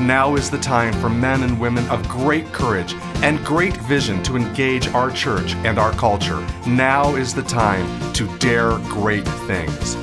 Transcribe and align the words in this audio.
Now 0.00 0.36
is 0.36 0.48
the 0.48 0.58
time 0.58 0.92
for 1.00 1.08
men 1.08 1.42
and 1.42 1.58
women 1.58 1.84
of 1.88 2.08
great 2.08 2.46
courage 2.52 2.94
and 3.24 3.44
great 3.44 3.76
vision 3.78 4.22
to 4.22 4.36
engage 4.36 4.86
our 4.88 5.10
church 5.10 5.54
and 5.64 5.76
our 5.76 5.90
culture. 5.92 6.40
Now 6.68 7.16
is 7.16 7.34
the 7.34 7.42
time 7.42 8.12
to 8.12 8.28
dare 8.38 8.78
great 8.90 9.26
things. 9.26 9.96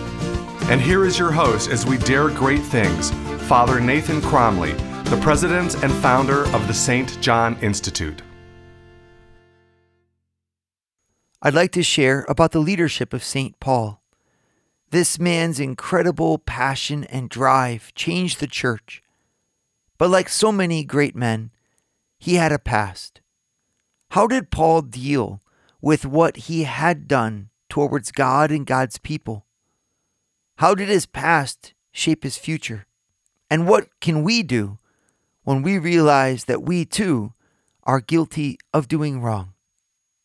And 0.70 0.82
here 0.82 1.06
is 1.06 1.18
your 1.18 1.32
host 1.32 1.70
as 1.70 1.86
we 1.86 1.98
dare 1.98 2.28
great 2.28 2.62
things, 2.62 3.12
Father 3.48 3.80
Nathan 3.80 4.20
Cromly, 4.20 4.74
the 5.06 5.20
president 5.22 5.82
and 5.82 5.94
founder 5.94 6.46
of 6.54 6.68
the 6.68 6.74
St. 6.74 7.22
John 7.22 7.58
Institute. 7.62 8.22
I'd 11.42 11.54
like 11.54 11.72
to 11.72 11.84
share 11.84 12.26
about 12.28 12.52
the 12.52 12.60
leadership 12.60 13.14
of 13.14 13.24
St. 13.24 13.58
Paul. 13.62 14.02
This 14.90 15.20
man's 15.20 15.60
incredible 15.60 16.38
passion 16.38 17.06
and 17.06 17.30
drive 17.30 17.94
changed 17.96 18.42
the 18.42 18.48
church. 18.48 19.02
But 19.98 20.10
like 20.10 20.30
so 20.30 20.52
many 20.52 20.84
great 20.84 21.16
men, 21.16 21.52
he 22.18 22.36
had 22.36 22.52
a 22.52 22.60
past. 22.60 23.22
How 24.12 24.28
did 24.28 24.52
Paul 24.52 24.82
deal 24.82 25.42
with 25.82 26.06
what 26.06 26.38
he 26.38 26.64
had 26.64 27.08
done 27.08 27.50
towards 27.70 28.12
God 28.12 28.52
and 28.52 28.66
God's 28.66 28.98
people? 28.98 29.46
How 30.58 30.74
did 30.74 30.88
his 30.88 31.06
past 31.06 31.74
shape 31.92 32.24
his 32.24 32.38
future? 32.38 32.86
And 33.50 33.68
what 33.68 33.88
can 34.00 34.24
we 34.24 34.44
do 34.44 34.80
when 35.44 35.62
we 35.62 35.78
realize 35.78 36.46
that 36.46 36.64
we 36.64 36.86
too 36.86 37.34
are 37.84 38.00
guilty 38.00 38.58
of 38.74 38.88
doing 38.88 39.22
wrong? 39.22 39.54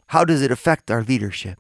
How 0.09 0.25
does 0.25 0.43
it 0.43 0.51
affect 0.51 0.91
our 0.91 1.03
leadership? 1.03 1.59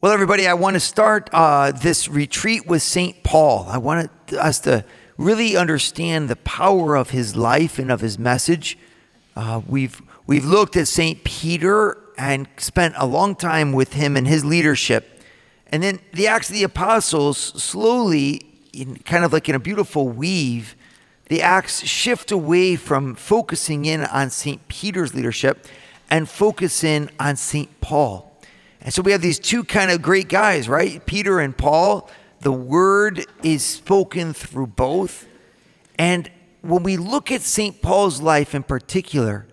Well, 0.00 0.12
everybody, 0.12 0.46
I 0.46 0.54
want 0.54 0.74
to 0.74 0.80
start 0.80 1.30
uh, 1.32 1.72
this 1.72 2.08
retreat 2.08 2.66
with 2.66 2.82
St. 2.82 3.22
Paul. 3.24 3.66
I 3.68 3.78
want 3.78 4.10
us 4.32 4.60
to 4.60 4.84
really 5.16 5.56
understand 5.56 6.28
the 6.28 6.36
power 6.36 6.96
of 6.96 7.10
his 7.10 7.36
life 7.36 7.78
and 7.78 7.90
of 7.90 8.00
his 8.00 8.18
message. 8.18 8.78
Uh, 9.36 9.60
we've, 9.66 10.00
we've 10.26 10.44
looked 10.44 10.76
at 10.76 10.88
St. 10.88 11.22
Peter 11.24 11.98
and 12.16 12.48
spent 12.56 12.94
a 12.96 13.06
long 13.06 13.34
time 13.34 13.72
with 13.72 13.94
him 13.94 14.16
and 14.16 14.26
his 14.26 14.44
leadership. 14.44 15.20
And 15.66 15.82
then 15.82 15.98
the 16.12 16.28
Acts 16.28 16.50
of 16.50 16.54
the 16.54 16.62
Apostles 16.62 17.38
slowly, 17.38 18.46
in, 18.72 18.96
kind 18.98 19.24
of 19.24 19.32
like 19.32 19.48
in 19.48 19.54
a 19.54 19.60
beautiful 19.60 20.08
weave, 20.08 20.76
the 21.28 21.42
Acts 21.42 21.84
shift 21.84 22.30
away 22.30 22.76
from 22.76 23.14
focusing 23.14 23.84
in 23.84 24.04
on 24.04 24.30
St. 24.30 24.66
Peter's 24.68 25.14
leadership 25.14 25.66
and 26.10 26.28
focus 26.28 26.84
in 26.84 27.10
on 27.18 27.36
St. 27.36 27.80
Paul. 27.80 28.30
And 28.80 28.92
so 28.92 29.00
we 29.00 29.12
have 29.12 29.22
these 29.22 29.38
two 29.38 29.64
kind 29.64 29.90
of 29.90 30.02
great 30.02 30.28
guys, 30.28 30.68
right? 30.68 31.04
Peter 31.06 31.40
and 31.40 31.56
Paul. 31.56 32.10
The 32.44 32.52
word 32.52 33.24
is 33.42 33.64
spoken 33.64 34.34
through 34.34 34.66
both. 34.66 35.26
And 35.98 36.30
when 36.60 36.82
we 36.82 36.98
look 36.98 37.32
at 37.32 37.40
St. 37.40 37.80
Paul's 37.80 38.20
life 38.20 38.54
in 38.54 38.62
particular, 38.62 39.46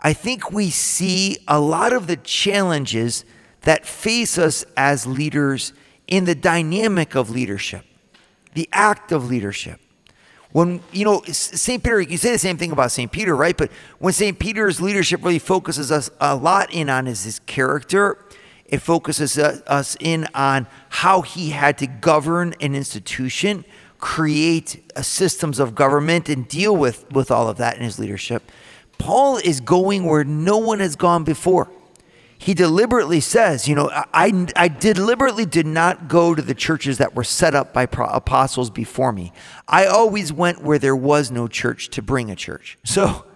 I 0.00 0.12
think 0.12 0.50
we 0.50 0.68
see 0.68 1.38
a 1.46 1.60
lot 1.60 1.92
of 1.92 2.08
the 2.08 2.16
challenges 2.16 3.24
that 3.60 3.86
face 3.86 4.38
us 4.38 4.64
as 4.76 5.06
leaders 5.06 5.72
in 6.08 6.24
the 6.24 6.34
dynamic 6.34 7.14
of 7.14 7.30
leadership, 7.30 7.84
the 8.54 8.68
act 8.72 9.12
of 9.12 9.30
leadership 9.30 9.80
when 10.52 10.80
you 10.92 11.04
know 11.04 11.22
St. 11.22 11.82
Peter, 11.82 12.00
you 12.00 12.18
say 12.18 12.32
the 12.32 12.38
same 12.38 12.58
thing 12.58 12.72
about 12.72 12.92
St. 12.92 13.10
Peter, 13.10 13.34
right? 13.34 13.56
But 13.56 13.72
when 13.98 14.12
St. 14.12 14.38
Peter's 14.38 14.80
leadership 14.80 15.24
really 15.24 15.38
focuses 15.38 15.90
us 15.90 16.10
a 16.20 16.36
lot 16.36 16.72
in 16.72 16.88
on 16.90 17.06
is 17.06 17.24
his 17.24 17.38
character, 17.40 18.18
it 18.72 18.80
focuses 18.80 19.38
us 19.38 19.96
in 20.00 20.26
on 20.34 20.66
how 20.88 21.20
he 21.20 21.50
had 21.50 21.76
to 21.78 21.86
govern 21.86 22.54
an 22.60 22.74
institution, 22.74 23.64
create 23.98 24.90
uh, 24.96 25.02
systems 25.02 25.60
of 25.60 25.74
government, 25.74 26.28
and 26.28 26.48
deal 26.48 26.74
with 26.74 27.08
with 27.12 27.30
all 27.30 27.48
of 27.48 27.58
that 27.58 27.76
in 27.76 27.82
his 27.82 27.98
leadership. 27.98 28.50
Paul 28.96 29.36
is 29.36 29.60
going 29.60 30.06
where 30.06 30.24
no 30.24 30.56
one 30.56 30.80
has 30.80 30.96
gone 30.96 31.22
before 31.22 31.70
he 32.42 32.54
deliberately 32.54 33.20
says, 33.20 33.68
you 33.68 33.76
know, 33.76 33.88
I, 33.92 34.48
I 34.56 34.66
deliberately 34.66 35.46
did 35.46 35.64
not 35.64 36.08
go 36.08 36.34
to 36.34 36.42
the 36.42 36.56
churches 36.56 36.98
that 36.98 37.14
were 37.14 37.22
set 37.22 37.54
up 37.54 37.72
by 37.72 37.84
apostles 37.84 38.68
before 38.68 39.12
me. 39.12 39.32
I 39.68 39.86
always 39.86 40.32
went 40.32 40.60
where 40.60 40.80
there 40.80 40.96
was 40.96 41.30
no 41.30 41.46
church 41.46 41.88
to 41.90 42.02
bring 42.02 42.32
a 42.32 42.34
church. 42.34 42.80
So, 42.82 43.26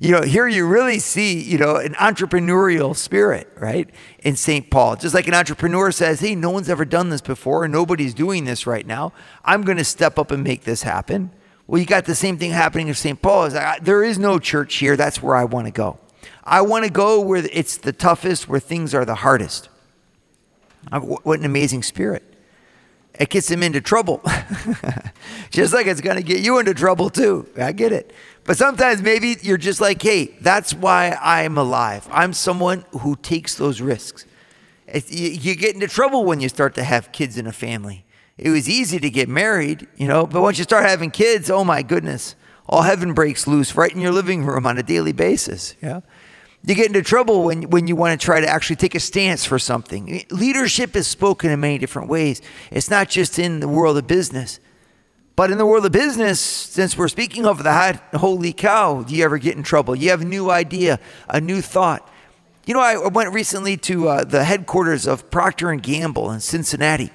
you 0.00 0.12
know, 0.12 0.22
here 0.22 0.48
you 0.48 0.66
really 0.66 0.98
see, 0.98 1.38
you 1.38 1.58
know, 1.58 1.76
an 1.76 1.92
entrepreneurial 1.92 2.96
spirit, 2.96 3.52
right? 3.56 3.88
In 4.20 4.34
St. 4.34 4.70
Paul. 4.70 4.96
Just 4.96 5.14
like 5.14 5.28
an 5.28 5.34
entrepreneur 5.34 5.92
says, 5.92 6.20
hey, 6.20 6.34
no 6.34 6.48
one's 6.48 6.70
ever 6.70 6.86
done 6.86 7.10
this 7.10 7.20
before 7.20 7.64
and 7.64 7.72
nobody's 7.72 8.14
doing 8.14 8.46
this 8.46 8.66
right 8.66 8.86
now. 8.86 9.12
I'm 9.44 9.60
going 9.60 9.76
to 9.76 9.84
step 9.84 10.18
up 10.18 10.30
and 10.30 10.42
make 10.42 10.64
this 10.64 10.82
happen. 10.82 11.30
Well, 11.66 11.78
you 11.78 11.86
got 11.86 12.06
the 12.06 12.14
same 12.14 12.38
thing 12.38 12.50
happening 12.50 12.88
in 12.88 12.94
St. 12.94 13.20
Paul. 13.20 13.44
Is 13.44 13.52
there 13.82 14.02
is 14.02 14.18
no 14.18 14.38
church 14.38 14.76
here. 14.76 14.96
That's 14.96 15.22
where 15.22 15.36
I 15.36 15.44
want 15.44 15.66
to 15.66 15.70
go. 15.70 15.98
I 16.44 16.62
want 16.62 16.86
to 16.86 16.90
go 16.90 17.20
where 17.20 17.46
it's 17.52 17.76
the 17.76 17.92
toughest, 17.92 18.48
where 18.48 18.58
things 18.58 18.94
are 18.94 19.04
the 19.04 19.16
hardest. 19.16 19.68
Uh, 20.90 21.00
what 21.00 21.38
an 21.38 21.44
amazing 21.44 21.82
spirit. 21.82 22.24
It 23.20 23.28
gets 23.28 23.50
him 23.50 23.62
into 23.62 23.82
trouble. 23.82 24.22
just 25.50 25.74
like 25.74 25.86
it's 25.86 26.00
going 26.00 26.16
to 26.16 26.22
get 26.22 26.40
you 26.40 26.58
into 26.58 26.72
trouble 26.72 27.10
too. 27.10 27.46
I 27.58 27.72
get 27.72 27.92
it. 27.92 28.14
But 28.50 28.58
sometimes 28.58 29.00
maybe 29.00 29.36
you're 29.42 29.56
just 29.56 29.80
like, 29.80 30.02
hey, 30.02 30.34
that's 30.40 30.74
why 30.74 31.16
I'm 31.22 31.56
alive. 31.56 32.08
I'm 32.10 32.32
someone 32.32 32.84
who 32.90 33.14
takes 33.14 33.54
those 33.54 33.80
risks. 33.80 34.26
You 35.06 35.54
get 35.54 35.76
into 35.76 35.86
trouble 35.86 36.24
when 36.24 36.40
you 36.40 36.48
start 36.48 36.74
to 36.74 36.82
have 36.82 37.12
kids 37.12 37.38
in 37.38 37.46
a 37.46 37.52
family. 37.52 38.04
It 38.36 38.50
was 38.50 38.68
easy 38.68 38.98
to 38.98 39.08
get 39.08 39.28
married, 39.28 39.86
you 39.96 40.08
know, 40.08 40.26
but 40.26 40.42
once 40.42 40.58
you 40.58 40.64
start 40.64 40.84
having 40.84 41.12
kids, 41.12 41.48
oh 41.48 41.62
my 41.62 41.82
goodness, 41.82 42.34
all 42.68 42.82
heaven 42.82 43.14
breaks 43.14 43.46
loose 43.46 43.76
right 43.76 43.92
in 43.92 44.00
your 44.00 44.10
living 44.10 44.44
room 44.44 44.66
on 44.66 44.76
a 44.78 44.82
daily 44.82 45.12
basis. 45.12 45.76
Yeah. 45.80 46.00
You 46.64 46.74
get 46.74 46.88
into 46.88 47.02
trouble 47.02 47.44
when, 47.44 47.70
when 47.70 47.86
you 47.86 47.94
want 47.94 48.20
to 48.20 48.24
try 48.24 48.40
to 48.40 48.48
actually 48.48 48.74
take 48.74 48.96
a 48.96 49.00
stance 49.00 49.44
for 49.44 49.60
something. 49.60 50.24
Leadership 50.32 50.96
is 50.96 51.06
spoken 51.06 51.52
in 51.52 51.60
many 51.60 51.78
different 51.78 52.08
ways. 52.08 52.42
It's 52.72 52.90
not 52.90 53.08
just 53.08 53.38
in 53.38 53.60
the 53.60 53.68
world 53.68 53.96
of 53.96 54.08
business. 54.08 54.58
But 55.40 55.50
in 55.50 55.56
the 55.56 55.64
world 55.64 55.86
of 55.86 55.92
business, 55.92 56.38
since 56.38 56.98
we're 56.98 57.08
speaking 57.08 57.46
of 57.46 57.62
that, 57.62 58.02
holy 58.12 58.52
cow, 58.52 59.00
do 59.00 59.14
you 59.14 59.24
ever 59.24 59.38
get 59.38 59.56
in 59.56 59.62
trouble? 59.62 59.96
You 59.96 60.10
have 60.10 60.20
a 60.20 60.26
new 60.26 60.50
idea, 60.50 61.00
a 61.30 61.40
new 61.40 61.62
thought. 61.62 62.06
You 62.66 62.74
know, 62.74 62.80
I 62.80 63.08
went 63.08 63.32
recently 63.32 63.78
to 63.78 64.08
uh, 64.10 64.24
the 64.24 64.44
headquarters 64.44 65.06
of 65.06 65.30
Procter 65.30 65.70
and 65.70 65.82
Gamble 65.82 66.30
in 66.30 66.40
Cincinnati, 66.40 67.10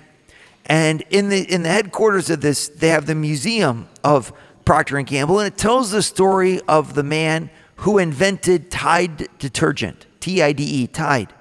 and 0.66 1.04
in 1.12 1.30
the 1.30 1.44
in 1.44 1.62
the 1.62 1.70
headquarters 1.70 2.32
of 2.32 2.42
this, 2.42 2.68
they 2.68 2.88
have 2.88 3.06
the 3.06 3.14
museum 3.14 3.90
of 4.04 4.34
Procter 4.66 4.98
and 4.98 5.06
Gamble, 5.06 5.38
and 5.38 5.46
it 5.54 5.56
tells 5.60 5.92
the 5.92 6.02
story 6.02 6.60
of 6.62 6.96
the 6.96 7.04
man 7.04 7.52
who 7.76 8.00
invented 8.00 8.72
Tide 8.72 9.30
detergent, 9.38 10.08
T 10.20 10.42
I 10.42 10.52
D 10.52 10.64
E, 10.64 10.88
Tide. 10.88 11.32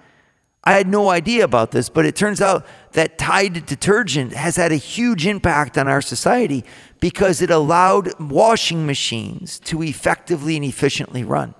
I 0.62 0.74
had 0.74 0.88
no 0.88 1.08
idea 1.08 1.44
about 1.44 1.70
this, 1.70 1.88
but 1.88 2.04
it 2.04 2.14
turns 2.14 2.42
out 2.42 2.66
that 2.94 3.18
Tide 3.18 3.66
detergent 3.66 4.32
has 4.32 4.56
had 4.56 4.72
a 4.72 4.76
huge 4.76 5.26
impact 5.26 5.76
on 5.76 5.86
our 5.86 6.00
society 6.00 6.64
because 7.00 7.42
it 7.42 7.50
allowed 7.50 8.18
washing 8.18 8.86
machines 8.86 9.58
to 9.60 9.82
effectively 9.82 10.56
and 10.56 10.64
efficiently 10.64 11.22
run. 11.22 11.54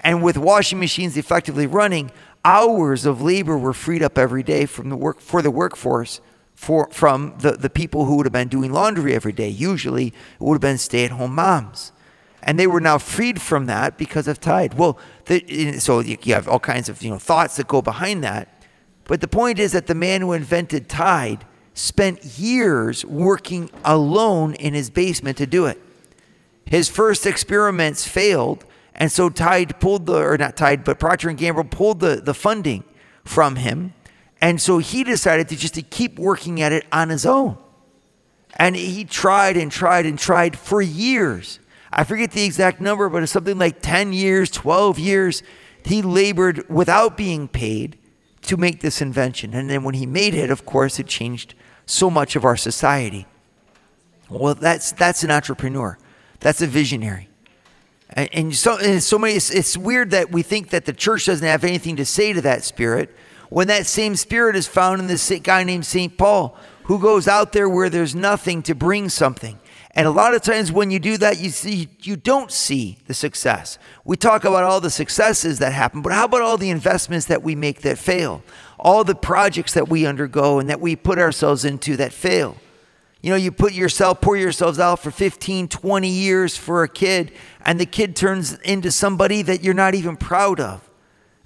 And 0.00 0.22
with 0.22 0.36
washing 0.36 0.78
machines 0.78 1.16
effectively 1.16 1.66
running, 1.66 2.10
hours 2.44 3.06
of 3.06 3.22
labor 3.22 3.56
were 3.56 3.72
freed 3.72 4.02
up 4.02 4.18
every 4.18 4.42
day 4.42 4.66
from 4.66 4.90
the 4.90 4.96
work 4.96 5.20
for 5.20 5.40
the 5.42 5.50
workforce 5.50 6.20
for 6.54 6.88
from 6.90 7.34
the, 7.38 7.52
the 7.52 7.70
people 7.70 8.04
who 8.04 8.16
would 8.16 8.26
have 8.26 8.32
been 8.32 8.48
doing 8.48 8.70
laundry 8.70 9.14
every 9.14 9.32
day. 9.32 9.48
Usually 9.48 10.08
it 10.08 10.14
would 10.40 10.54
have 10.54 10.60
been 10.60 10.78
stay-at-home 10.78 11.34
moms 11.34 11.90
and 12.44 12.58
they 12.58 12.66
were 12.66 12.80
now 12.80 12.98
freed 12.98 13.40
from 13.40 13.66
that 13.66 13.96
because 13.96 14.28
of 14.28 14.38
Tide. 14.40 14.74
Well, 14.74 14.98
the, 15.24 15.78
so 15.78 16.00
you 16.00 16.18
have 16.34 16.46
all 16.46 16.60
kinds 16.60 16.88
of 16.88 17.02
you 17.02 17.10
know 17.10 17.18
thoughts 17.18 17.56
that 17.56 17.66
go 17.66 17.82
behind 17.82 18.22
that, 18.22 18.53
but 19.04 19.20
the 19.20 19.28
point 19.28 19.58
is 19.58 19.72
that 19.72 19.86
the 19.86 19.94
man 19.94 20.20
who 20.20 20.32
invented 20.32 20.88
Tide 20.88 21.44
spent 21.74 22.24
years 22.38 23.04
working 23.04 23.70
alone 23.84 24.54
in 24.54 24.74
his 24.74 24.90
basement 24.90 25.36
to 25.38 25.46
do 25.46 25.66
it. 25.66 25.80
His 26.66 26.88
first 26.88 27.26
experiments 27.26 28.06
failed, 28.06 28.64
and 28.94 29.10
so 29.10 29.28
Tide 29.28 29.78
pulled 29.80 30.06
the 30.06 30.16
or 30.16 30.38
not 30.38 30.56
Tide, 30.56 30.84
but 30.84 30.98
Procter 30.98 31.28
and 31.28 31.38
Gamble 31.38 31.64
pulled 31.64 32.00
the, 32.00 32.16
the 32.16 32.34
funding 32.34 32.84
from 33.24 33.56
him, 33.56 33.92
and 34.40 34.60
so 34.60 34.78
he 34.78 35.04
decided 35.04 35.48
to 35.48 35.56
just 35.56 35.74
to 35.74 35.82
keep 35.82 36.18
working 36.18 36.60
at 36.60 36.72
it 36.72 36.86
on 36.92 37.08
his 37.08 37.26
own. 37.26 37.58
And 38.56 38.76
he 38.76 39.04
tried 39.04 39.56
and 39.56 39.70
tried 39.70 40.06
and 40.06 40.18
tried 40.18 40.56
for 40.56 40.80
years 40.80 41.58
I 41.96 42.02
forget 42.02 42.32
the 42.32 42.42
exact 42.42 42.80
number, 42.80 43.08
but 43.08 43.22
it's 43.22 43.30
something 43.30 43.56
like 43.56 43.80
10 43.80 44.12
years, 44.12 44.50
12 44.50 44.98
years. 44.98 45.42
He 45.84 46.02
labored 46.02 46.68
without 46.68 47.16
being 47.16 47.46
paid 47.46 47.96
to 48.44 48.56
make 48.56 48.80
this 48.80 49.00
invention. 49.00 49.54
And 49.54 49.68
then 49.68 49.84
when 49.84 49.94
he 49.94 50.06
made 50.06 50.34
it, 50.34 50.50
of 50.50 50.64
course, 50.64 50.98
it 50.98 51.06
changed 51.06 51.54
so 51.86 52.10
much 52.10 52.36
of 52.36 52.44
our 52.44 52.56
society. 52.56 53.26
Well, 54.28 54.54
that's, 54.54 54.92
that's 54.92 55.22
an 55.22 55.30
entrepreneur, 55.30 55.98
that's 56.40 56.62
a 56.62 56.66
visionary. 56.66 57.28
And, 58.10 58.28
and 58.32 58.54
so, 58.54 58.78
and 58.78 59.02
so 59.02 59.18
many, 59.18 59.34
it's, 59.34 59.50
it's 59.50 59.76
weird 59.76 60.10
that 60.10 60.30
we 60.30 60.42
think 60.42 60.70
that 60.70 60.84
the 60.84 60.92
church 60.92 61.26
doesn't 61.26 61.46
have 61.46 61.64
anything 61.64 61.96
to 61.96 62.04
say 62.04 62.32
to 62.32 62.40
that 62.42 62.64
spirit 62.64 63.14
when 63.50 63.68
that 63.68 63.86
same 63.86 64.16
spirit 64.16 64.56
is 64.56 64.66
found 64.66 65.00
in 65.00 65.06
this 65.06 65.32
guy 65.42 65.64
named 65.64 65.86
St. 65.86 66.16
Paul 66.16 66.56
who 66.84 66.98
goes 66.98 67.26
out 67.26 67.52
there 67.52 67.68
where 67.68 67.88
there's 67.88 68.14
nothing 68.14 68.62
to 68.62 68.74
bring 68.74 69.08
something. 69.08 69.58
And 69.96 70.08
a 70.08 70.10
lot 70.10 70.34
of 70.34 70.42
times 70.42 70.72
when 70.72 70.90
you 70.90 70.98
do 70.98 71.16
that, 71.18 71.38
you 71.38 71.50
see 71.50 71.88
you 72.00 72.16
don't 72.16 72.50
see 72.50 72.98
the 73.06 73.14
success. 73.14 73.78
We 74.04 74.16
talk 74.16 74.44
about 74.44 74.64
all 74.64 74.80
the 74.80 74.90
successes 74.90 75.60
that 75.60 75.72
happen, 75.72 76.02
but 76.02 76.12
how 76.12 76.24
about 76.24 76.42
all 76.42 76.58
the 76.58 76.70
investments 76.70 77.26
that 77.26 77.42
we 77.42 77.54
make 77.54 77.82
that 77.82 77.98
fail? 77.98 78.42
All 78.78 79.04
the 79.04 79.14
projects 79.14 79.72
that 79.74 79.88
we 79.88 80.04
undergo 80.04 80.58
and 80.58 80.68
that 80.68 80.80
we 80.80 80.96
put 80.96 81.18
ourselves 81.18 81.64
into 81.64 81.96
that 81.96 82.12
fail. 82.12 82.56
You 83.22 83.30
know, 83.30 83.36
you 83.36 83.52
put 83.52 83.72
yourself, 83.72 84.20
pour 84.20 84.36
yourselves 84.36 84.78
out 84.78 84.98
for 84.98 85.10
15, 85.10 85.68
20 85.68 86.08
years 86.08 86.56
for 86.58 86.82
a 86.82 86.88
kid, 86.88 87.32
and 87.64 87.80
the 87.80 87.86
kid 87.86 88.16
turns 88.16 88.52
into 88.60 88.90
somebody 88.90 89.40
that 89.42 89.62
you're 89.62 89.72
not 89.72 89.94
even 89.94 90.16
proud 90.16 90.60
of. 90.60 90.90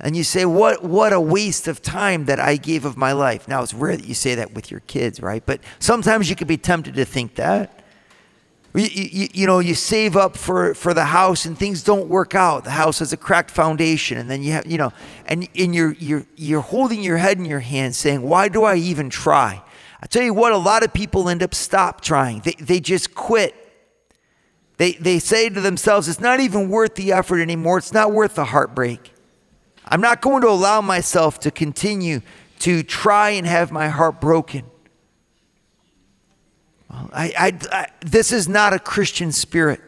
And 0.01 0.17
you 0.17 0.25
say, 0.25 0.45
what, 0.45 0.83
what 0.83 1.13
a 1.13 1.21
waste 1.21 1.69
of 1.69 1.83
time 1.83 2.25
that 2.25 2.41
I 2.41 2.57
gave 2.57 2.85
of 2.85 2.97
my 2.97 3.13
life. 3.13 3.47
Now, 3.47 3.63
it's 3.63 3.75
rare 3.75 3.97
that 3.97 4.07
you 4.07 4.15
say 4.15 4.35
that 4.37 4.55
with 4.55 4.71
your 4.71 4.81
kids, 4.81 5.21
right? 5.21 5.45
But 5.45 5.61
sometimes 5.79 6.31
you 6.31 6.35
could 6.35 6.49
be 6.49 6.57
tempted 6.57 6.95
to 6.95 7.05
think 7.05 7.37
that. 7.37 7.78
You, 8.75 8.85
you, 8.85 9.29
you, 9.33 9.47
know, 9.47 9.61
you 9.61 9.75
save 9.75 10.17
up 10.17 10.37
for, 10.37 10.75
for 10.75 10.93
the 10.93 11.07
house 11.07 11.47
and 11.47 11.59
things 11.59 11.83
don't 11.83 12.09
work 12.09 12.35
out. 12.35 12.65
The 12.65 12.71
house 12.71 12.99
has 12.99 13.13
a 13.13 13.17
cracked 13.17 13.51
foundation, 13.51 14.19
and 14.19 14.31
then 14.31 14.43
you 14.43 14.53
have, 14.53 14.67
you 14.67 14.77
know, 14.77 14.93
and, 15.27 15.49
and 15.57 15.75
you're, 15.75 15.93
you're, 15.95 16.27
you're 16.37 16.61
holding 16.61 17.03
your 17.03 17.17
head 17.17 17.39
in 17.39 17.47
your 17.47 17.61
hand 17.61 17.97
saying, 17.97 18.23
Why 18.23 18.49
do 18.49 18.65
I 18.65 18.77
even 18.77 19.09
try? 19.09 19.63
I 20.01 20.07
tell 20.07 20.23
you 20.23 20.35
what, 20.35 20.53
a 20.53 20.59
lot 20.59 20.85
of 20.85 20.93
people 20.93 21.29
end 21.29 21.43
up 21.43 21.55
stop 21.55 22.03
trying. 22.03 22.41
They, 22.41 22.53
they 22.61 22.79
just 22.79 23.15
quit. 23.15 23.55
They, 24.77 24.93
they 24.93 25.19
say 25.19 25.49
to 25.49 25.61
themselves, 25.61 26.07
It's 26.07 26.21
not 26.21 26.39
even 26.39 26.69
worth 26.69 26.95
the 26.95 27.13
effort 27.13 27.41
anymore. 27.41 27.79
It's 27.79 27.95
not 27.95 28.13
worth 28.13 28.35
the 28.35 28.45
heartbreak. 28.45 29.13
I'm 29.87 30.03
not 30.03 30.21
going 30.21 30.43
to 30.43 30.49
allow 30.49 30.83
myself 30.83 31.41
to 31.41 31.51
continue 31.51 32.21
to 32.61 32.83
try 32.83 33.31
and 33.31 33.47
have 33.47 33.73
my 33.73 33.89
heart 33.89 34.21
broken. 34.21 34.65
I, 36.91 37.33
I, 37.39 37.59
I, 37.71 37.87
this 38.01 38.33
is 38.33 38.49
not 38.49 38.73
a 38.73 38.79
Christian 38.79 39.33
spirit. 39.33 39.81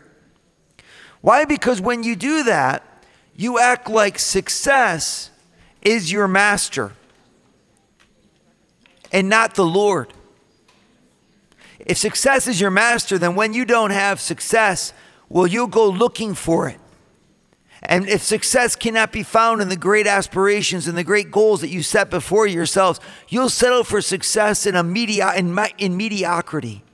Why? 1.21 1.45
Because 1.45 1.81
when 1.81 2.03
you 2.03 2.17
do 2.17 2.45
that, 2.45 2.85
you 3.35 3.59
act 3.59 3.89
like 3.89 4.19
success 4.19 5.31
is 5.83 6.13
your 6.13 6.29
master 6.29 6.93
and 9.13 9.29
not 9.29 9.55
the 9.55 9.65
Lord. 9.65 10.13
If 11.79 11.97
success 11.99 12.47
is 12.47 12.61
your 12.61 12.71
master, 12.71 13.19
then 13.19 13.35
when 13.35 13.55
you 13.55 13.65
don't 13.65 13.91
have 13.91 14.21
success, 14.21 14.93
well, 15.29 15.47
you'll 15.47 15.67
go 15.67 15.89
looking 15.89 16.35
for 16.35 16.69
it. 16.69 16.79
And 17.83 18.07
if 18.09 18.23
success 18.23 18.77
cannot 18.77 19.11
be 19.11 19.23
found 19.23 19.63
in 19.63 19.71
the 19.71 19.77
great 19.77 20.07
aspirations 20.07 20.87
and 20.87 20.99
the 20.99 21.05
great 21.05 21.31
goals 21.31 21.63
that 21.63 21.69
you 21.69 21.83
set 21.83 22.11
before 22.11 22.47
yourselves, 22.47 23.01
you'll 23.29 23.49
settle 23.49 23.85
for 23.85 24.03
success 24.03 24.67
in, 24.67 24.75
a 24.75 24.81
in, 24.81 25.59
in 25.79 25.97
mediocrity. 25.97 26.85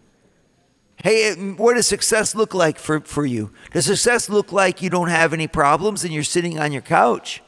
Hey, 1.02 1.34
what 1.34 1.74
does 1.74 1.86
success 1.86 2.34
look 2.34 2.54
like 2.54 2.78
for, 2.78 3.00
for 3.00 3.26
you? 3.26 3.50
Does 3.72 3.86
success 3.86 4.28
look 4.28 4.50
like 4.50 4.80
you 4.82 4.90
don't 4.90 5.08
have 5.08 5.32
any 5.32 5.46
problems 5.46 6.04
and 6.04 6.12
you're 6.12 6.24
sitting 6.24 6.58
on 6.58 6.72
your 6.72 6.82
couch? 6.82 7.42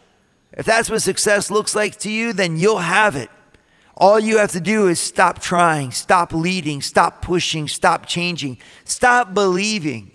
If 0.53 0.67
that's 0.67 0.91
what 0.91 1.03
success 1.03 1.51
looks 1.51 1.75
like 1.75 1.99
to 2.01 2.11
you, 2.11 2.33
then 2.33 2.57
you'll 2.57 2.79
have 2.79 3.17
it. 3.17 3.31
All 3.97 4.21
you 4.21 4.39
have 4.39 4.53
to 4.53 4.61
do 4.61 4.87
is 4.87 5.01
stop 5.01 5.41
trying, 5.41 5.91
stop 5.91 6.33
leading, 6.33 6.83
stop 6.83 7.21
pushing, 7.21 7.67
stop 7.67 8.07
changing, 8.07 8.59
stop 8.85 9.35
believing 9.35 10.13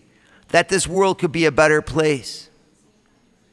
that 0.49 0.69
this 0.69 0.87
world 0.87 1.19
could 1.19 1.31
be 1.31 1.45
a 1.45 1.51
better 1.51 1.81
place. 1.81 2.49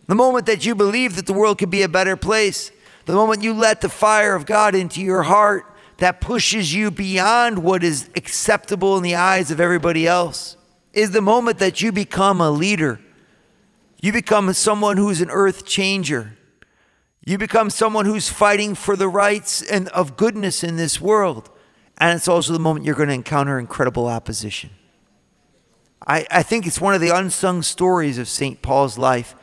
The 0.06 0.14
moment 0.14 0.46
that 0.46 0.64
you 0.64 0.74
believe 0.74 1.16
that 1.16 1.26
the 1.26 1.32
world 1.32 1.58
could 1.58 1.70
be 1.70 1.82
a 1.82 1.88
better 1.88 2.16
place, 2.16 2.70
the 3.06 3.12
moment 3.14 3.42
you 3.42 3.54
let 3.54 3.80
the 3.80 3.88
fire 3.88 4.34
of 4.34 4.46
God 4.46 4.74
into 4.74 5.00
your 5.00 5.22
heart, 5.22 5.64
that 6.00 6.20
pushes 6.20 6.74
you 6.74 6.90
beyond 6.90 7.62
what 7.62 7.84
is 7.84 8.08
acceptable 8.16 8.96
in 8.96 9.02
the 9.02 9.14
eyes 9.14 9.50
of 9.50 9.60
everybody 9.60 10.06
else 10.06 10.56
is 10.92 11.12
the 11.12 11.20
moment 11.20 11.58
that 11.58 11.80
you 11.80 11.92
become 11.92 12.40
a 12.40 12.50
leader. 12.50 12.98
You 14.00 14.12
become 14.12 14.52
someone 14.54 14.96
who's 14.96 15.20
an 15.20 15.30
earth 15.30 15.66
changer. 15.66 16.36
You 17.24 17.36
become 17.36 17.68
someone 17.68 18.06
who's 18.06 18.30
fighting 18.30 18.74
for 18.74 18.96
the 18.96 19.08
rights 19.08 19.62
and 19.62 19.88
of 19.88 20.16
goodness 20.16 20.64
in 20.64 20.76
this 20.76 21.00
world. 21.00 21.50
And 21.98 22.16
it's 22.16 22.28
also 22.28 22.54
the 22.54 22.58
moment 22.58 22.86
you're 22.86 22.94
going 22.94 23.10
to 23.10 23.14
encounter 23.14 23.58
incredible 23.58 24.06
opposition. 24.06 24.70
I, 26.06 26.26
I 26.30 26.42
think 26.42 26.66
it's 26.66 26.80
one 26.80 26.94
of 26.94 27.02
the 27.02 27.14
unsung 27.14 27.60
stories 27.60 28.16
of 28.16 28.26
St. 28.26 28.62
Paul's 28.62 28.96
life. 28.96 29.34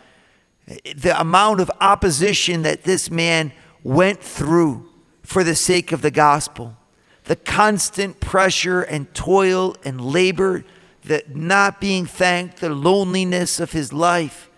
The 0.65 1.17
amount 1.19 1.61
of 1.61 1.69
opposition 1.79 2.63
that 2.63 2.83
this 2.83 3.11
man 3.11 3.53
went 3.83 4.21
through 4.23 4.89
for 5.27 5.43
the 5.43 5.55
sake 5.55 5.91
of 5.91 6.01
the 6.01 6.09
gospel. 6.09 6.77
The 7.25 7.35
constant 7.35 8.21
pressure 8.21 8.81
and 8.81 9.13
toil 9.13 9.75
and 9.83 9.99
labor, 9.99 10.63
the 11.03 11.21
not 11.27 11.81
being 11.81 12.05
thanked, 12.05 12.61
the 12.61 12.69
loneliness 12.69 13.59
of 13.59 13.73
his 13.73 13.91
life. 13.91 14.49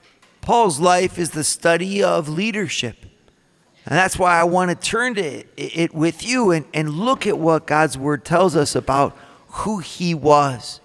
Paul's 0.41 0.79
life 0.79 1.17
is 1.17 1.31
the 1.31 1.43
study 1.43 2.03
of 2.03 2.29
leadership. 2.29 2.97
And 3.83 3.97
that's 3.97 4.19
why 4.19 4.39
I 4.39 4.43
want 4.43 4.69
to 4.69 4.75
turn 4.75 5.15
to 5.15 5.23
it, 5.23 5.47
it 5.57 5.95
with 5.95 6.23
you 6.23 6.51
and, 6.51 6.65
and 6.71 6.91
look 6.91 7.25
at 7.25 7.39
what 7.39 7.65
God's 7.65 7.97
word 7.97 8.23
tells 8.23 8.55
us 8.55 8.75
about 8.75 9.17
who 9.47 9.79
he 9.79 10.13
was. 10.13 10.81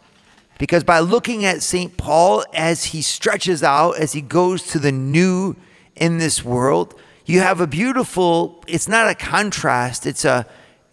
Because 0.58 0.82
by 0.82 1.00
looking 1.00 1.44
at 1.44 1.62
St. 1.62 1.98
Paul 1.98 2.42
as 2.54 2.86
he 2.86 3.02
stretches 3.02 3.62
out, 3.62 3.98
as 3.98 4.14
he 4.14 4.22
goes 4.22 4.62
to 4.68 4.78
the 4.78 4.92
new 4.92 5.56
in 5.94 6.16
this 6.16 6.42
world, 6.42 6.98
you 7.26 7.40
have 7.40 7.60
a 7.60 7.66
beautiful 7.66 8.62
it's 8.66 8.88
not 8.88 9.08
a 9.08 9.14
contrast 9.14 10.06
it's 10.06 10.24
a 10.24 10.46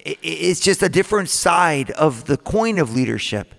it's 0.03 0.59
just 0.59 0.81
a 0.81 0.89
different 0.89 1.29
side 1.29 1.91
of 1.91 2.25
the 2.25 2.37
coin 2.37 2.79
of 2.79 2.95
leadership. 2.95 3.53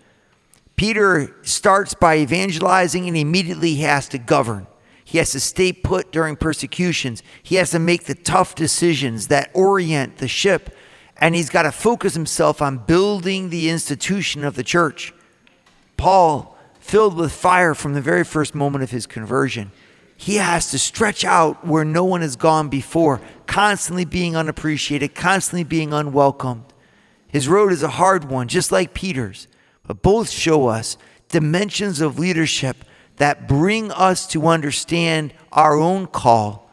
Peter 0.77 1.35
starts 1.43 1.95
by 1.95 2.19
evangelizing 2.19 3.07
and 3.07 3.17
immediately 3.17 3.75
he 3.75 3.83
has 3.83 4.09
to 4.09 4.19
govern. 4.19 4.67
He 5.05 5.19
has 5.19 5.33
to 5.33 5.41
stay 5.41 5.73
put 5.73 6.11
during 6.11 6.37
persecutions. 6.37 7.23
He 7.43 7.57
has 7.57 7.71
to 7.71 7.79
make 7.79 8.05
the 8.05 8.15
tough 8.15 8.55
decisions 8.55 9.29
that 9.29 9.51
orient 9.53 10.19
the 10.19 10.29
ship. 10.29 10.75
And 11.19 11.35
he's 11.35 11.51
got 11.51 11.63
to 11.63 11.73
focus 11.73 12.15
himself 12.15 12.61
on 12.63 12.79
building 12.79 13.51
the 13.51 13.69
institution 13.69 14.43
of 14.43 14.57
the 14.57 14.65
church. 14.65 15.13
Paul 15.97 16.57
filled 16.81 17.15
with 17.15 17.31
fire 17.31 17.75
from 17.75 17.93
the 17.93 18.01
very 18.01 18.25
first 18.25 18.55
moment 18.55 18.83
of 18.83 18.91
his 18.91 19.07
conversion 19.07 19.71
he 20.23 20.37
has 20.37 20.71
to 20.71 20.79
stretch 20.79 21.25
out 21.25 21.67
where 21.67 21.85
no 21.85 22.05
one 22.05 22.21
has 22.21 22.37
gone 22.37 22.69
before, 22.69 23.21
constantly 23.49 24.05
being 24.05 24.37
unappreciated, 24.37 25.17
constantly 25.17 25.65
being 25.65 25.93
unwelcomed. 25.93 26.63
His 27.27 27.49
road 27.49 27.73
is 27.73 27.83
a 27.83 27.89
hard 27.89 28.27
one, 28.27 28.47
just 28.47 28.71
like 28.71 28.95
Peter's, 28.95 29.49
but 29.85 30.01
both 30.01 30.31
show 30.31 30.69
us 30.69 30.97
dimensions 31.27 32.01
of 32.01 32.21
leadership 32.21 32.85
that 33.17 33.49
bring 33.49 33.91
us 33.91 34.29
to 34.29 34.47
understand 34.47 35.35
our 35.51 35.77
own 35.77 36.07
call 36.07 36.71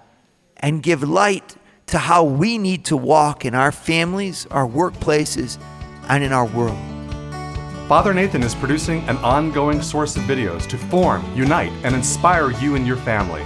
and 0.57 0.83
give 0.83 1.01
light 1.01 1.55
to 1.87 1.97
how 1.97 2.23
we 2.23 2.59
need 2.59 2.85
to 2.85 2.95
walk 2.95 3.45
in 3.45 3.55
our 3.55 3.71
families, 3.71 4.45
our 4.51 4.67
workplaces, 4.67 5.57
and 6.07 6.23
in 6.23 6.31
our 6.31 6.45
world. 6.45 6.98
Father 7.89 8.13
Nathan 8.13 8.43
is 8.43 8.53
producing 8.53 9.01
an 9.09 9.17
ongoing 9.17 9.81
source 9.81 10.15
of 10.15 10.21
videos 10.25 10.67
to 10.67 10.77
form, 10.77 11.25
unite, 11.35 11.71
and 11.83 11.95
inspire 11.95 12.51
you 12.51 12.75
and 12.75 12.85
your 12.85 12.97
family. 12.97 13.41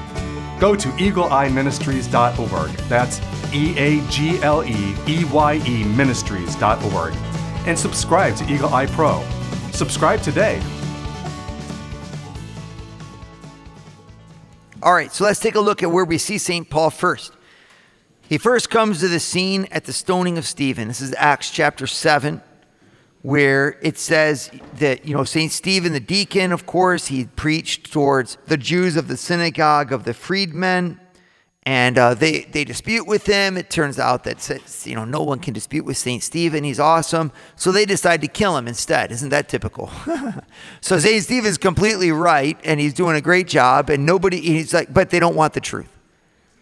Go 0.60 0.76
to 0.76 0.90
eagleeyeministries.org. 0.90 2.72
That's 2.90 3.22
E 3.54 3.74
A 3.78 4.06
G 4.10 4.44
L 4.44 4.66
E 4.66 4.96
E 5.08 5.24
Y 5.24 5.62
E 5.66 5.86
ministries.org. 5.86 7.14
And 7.66 7.80
subscribe 7.80 8.36
to 8.36 8.54
Eagle 8.54 8.74
Eye 8.74 8.88
Pro. 8.88 9.26
Subscribe 9.72 10.22
today. 10.22 10.62
All 14.82 14.94
right, 14.94 15.14
so 15.14 15.24
let's 15.24 15.40
take 15.40 15.56
a 15.56 15.62
look 15.62 15.82
at 15.84 15.90
where 15.90 16.04
we 16.04 16.18
see 16.18 16.38
St. 16.38 16.70
Paul 16.70 16.90
first. 16.90 17.32
He 18.28 18.38
first 18.38 18.70
comes 18.70 19.00
to 19.00 19.08
the 19.08 19.22
scene 19.22 19.70
at 19.72 19.86
the 19.86 19.94
stoning 19.94 20.38
of 20.38 20.46
Stephen. 20.46 20.90
This 20.90 21.00
is 21.00 21.16
Acts 21.18 21.50
chapter 21.50 21.88
7 21.88 22.42
where 23.24 23.80
it 23.82 23.98
says 23.98 24.52
that, 24.76 25.06
you 25.06 25.16
know, 25.16 25.24
St. 25.24 25.52
Stephen, 25.52 25.94
the 25.94 26.00
deacon, 26.02 26.52
of 26.52 26.66
course, 26.66 27.08
he 27.08 27.26
preached 27.26 27.92
towards 27.92 28.38
the 28.48 28.58
Jews 28.58 28.98
of 28.98 29.08
the 29.08 29.18
synagogue 29.18 29.92
of 29.92 30.04
the 30.04 30.14
freedmen. 30.14 31.00
And 31.66 31.98
uh, 31.98 32.16
they, 32.16 32.42
they 32.42 32.66
dispute 32.66 33.08
with 33.08 33.26
him. 33.26 33.56
It 33.56 33.70
turns 33.70 33.98
out 33.98 34.26
that, 34.26 34.84
you 34.84 34.96
know, 34.96 35.06
no 35.06 35.24
one 35.24 35.40
can 35.40 35.54
dispute 35.54 35.86
with 35.86 35.96
St. 35.96 36.22
Stephen. 36.22 36.66
He's 36.66 36.82
awesome. 36.82 37.32
So 37.56 37.72
they 37.72 37.86
decide 37.86 38.20
to 38.20 38.28
kill 38.28 38.58
him 38.58 38.68
instead. 38.68 39.14
Isn't 39.14 39.30
that 39.30 39.48
typical? 39.48 39.90
so 40.82 41.00
St. 41.00 41.24
Stephen's 41.24 41.58
completely 41.58 42.12
right, 42.12 42.60
and 42.66 42.82
he's 42.82 42.94
doing 42.94 43.16
a 43.16 43.22
great 43.22 43.48
job. 43.48 43.90
And 43.90 44.06
nobody, 44.06 44.42
he's 44.42 44.74
like, 44.74 44.94
but 44.94 45.10
they 45.10 45.22
don't 45.22 45.38
want 45.38 45.54
the 45.54 45.62
truth. 45.62 45.93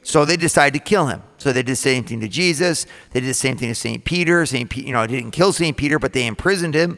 So 0.04 0.26
they 0.26 0.38
decide 0.38 0.74
to 0.74 0.80
kill 0.80 1.08
him. 1.08 1.22
So 1.38 1.52
they 1.52 1.62
did 1.62 1.74
the 1.74 1.76
same 1.76 2.04
thing 2.04 2.20
to 2.22 2.28
Jesus. 2.28 2.86
They 3.12 3.20
did 3.20 3.30
the 3.30 3.34
same 3.34 3.58
thing 3.58 3.70
to 3.70 3.76
St. 3.76 4.04
Peter. 4.04 4.46
St. 4.46 4.70
Peter, 4.70 4.88
you 4.88 4.94
know, 4.94 5.06
didn't 5.06 5.32
kill 5.32 5.54
St. 5.54 5.78
Peter, 5.78 6.00
but 6.00 6.14
they 6.14 6.26
imprisoned 6.26 6.74
him. 6.74 6.98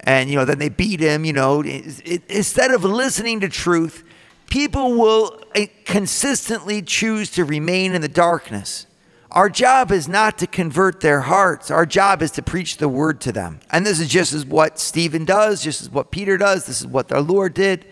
And, 0.00 0.28
you 0.28 0.36
know, 0.36 0.44
then 0.44 0.58
they 0.58 0.68
beat 0.68 1.00
him, 1.00 1.24
you 1.24 1.32
know. 1.32 1.60
It, 1.60 2.02
it, 2.04 2.22
instead 2.28 2.72
of 2.72 2.84
listening 2.84 3.40
to 3.40 3.48
truth, 3.48 4.02
people 4.50 4.92
will 4.98 5.40
eh, 5.54 5.66
consistently 5.84 6.82
choose 6.82 7.30
to 7.30 7.44
remain 7.44 7.94
in 7.94 8.02
the 8.02 8.08
darkness. 8.08 8.86
Our 9.30 9.48
job 9.48 9.92
is 9.92 10.08
not 10.08 10.36
to 10.38 10.46
convert 10.46 11.00
their 11.00 11.20
hearts. 11.20 11.70
Our 11.70 11.86
job 11.86 12.20
is 12.20 12.32
to 12.32 12.42
preach 12.42 12.76
the 12.76 12.88
word 12.88 13.20
to 13.22 13.32
them. 13.32 13.60
And 13.70 13.86
this 13.86 13.98
is 13.98 14.08
just 14.08 14.34
as 14.34 14.44
what 14.44 14.78
Stephen 14.78 15.24
does, 15.24 15.62
just 15.62 15.80
as 15.80 15.88
what 15.88 16.10
Peter 16.10 16.36
does. 16.36 16.66
This 16.66 16.80
is 16.82 16.86
what 16.86 17.10
our 17.12 17.22
Lord 17.22 17.54
did. 17.54 17.86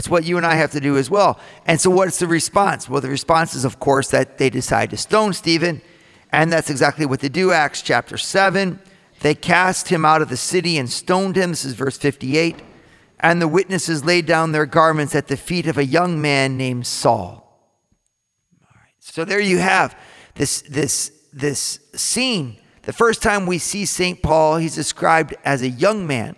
That's 0.00 0.08
what 0.08 0.24
you 0.24 0.38
and 0.38 0.46
I 0.46 0.54
have 0.54 0.70
to 0.70 0.80
do 0.80 0.96
as 0.96 1.10
well. 1.10 1.38
And 1.66 1.78
so, 1.78 1.90
what's 1.90 2.18
the 2.18 2.26
response? 2.26 2.88
Well, 2.88 3.02
the 3.02 3.10
response 3.10 3.54
is, 3.54 3.66
of 3.66 3.78
course, 3.78 4.08
that 4.12 4.38
they 4.38 4.48
decide 4.48 4.88
to 4.90 4.96
stone 4.96 5.34
Stephen. 5.34 5.82
And 6.32 6.50
that's 6.50 6.70
exactly 6.70 7.04
what 7.04 7.20
they 7.20 7.28
do. 7.28 7.52
Acts 7.52 7.82
chapter 7.82 8.16
7. 8.16 8.80
They 9.20 9.34
cast 9.34 9.88
him 9.88 10.06
out 10.06 10.22
of 10.22 10.30
the 10.30 10.38
city 10.38 10.78
and 10.78 10.88
stoned 10.88 11.36
him. 11.36 11.50
This 11.50 11.66
is 11.66 11.74
verse 11.74 11.98
58. 11.98 12.62
And 13.18 13.42
the 13.42 13.46
witnesses 13.46 14.02
laid 14.02 14.24
down 14.24 14.52
their 14.52 14.64
garments 14.64 15.14
at 15.14 15.28
the 15.28 15.36
feet 15.36 15.66
of 15.66 15.76
a 15.76 15.84
young 15.84 16.18
man 16.18 16.56
named 16.56 16.86
Saul. 16.86 17.60
All 18.62 18.68
right. 18.74 18.94
So, 19.00 19.26
there 19.26 19.38
you 19.38 19.58
have 19.58 19.94
this, 20.34 20.62
this, 20.62 21.12
this 21.30 21.78
scene. 21.92 22.56
The 22.84 22.94
first 22.94 23.22
time 23.22 23.44
we 23.44 23.58
see 23.58 23.84
St. 23.84 24.22
Paul, 24.22 24.56
he's 24.56 24.76
described 24.76 25.34
as 25.44 25.60
a 25.60 25.68
young 25.68 26.06
man 26.06 26.36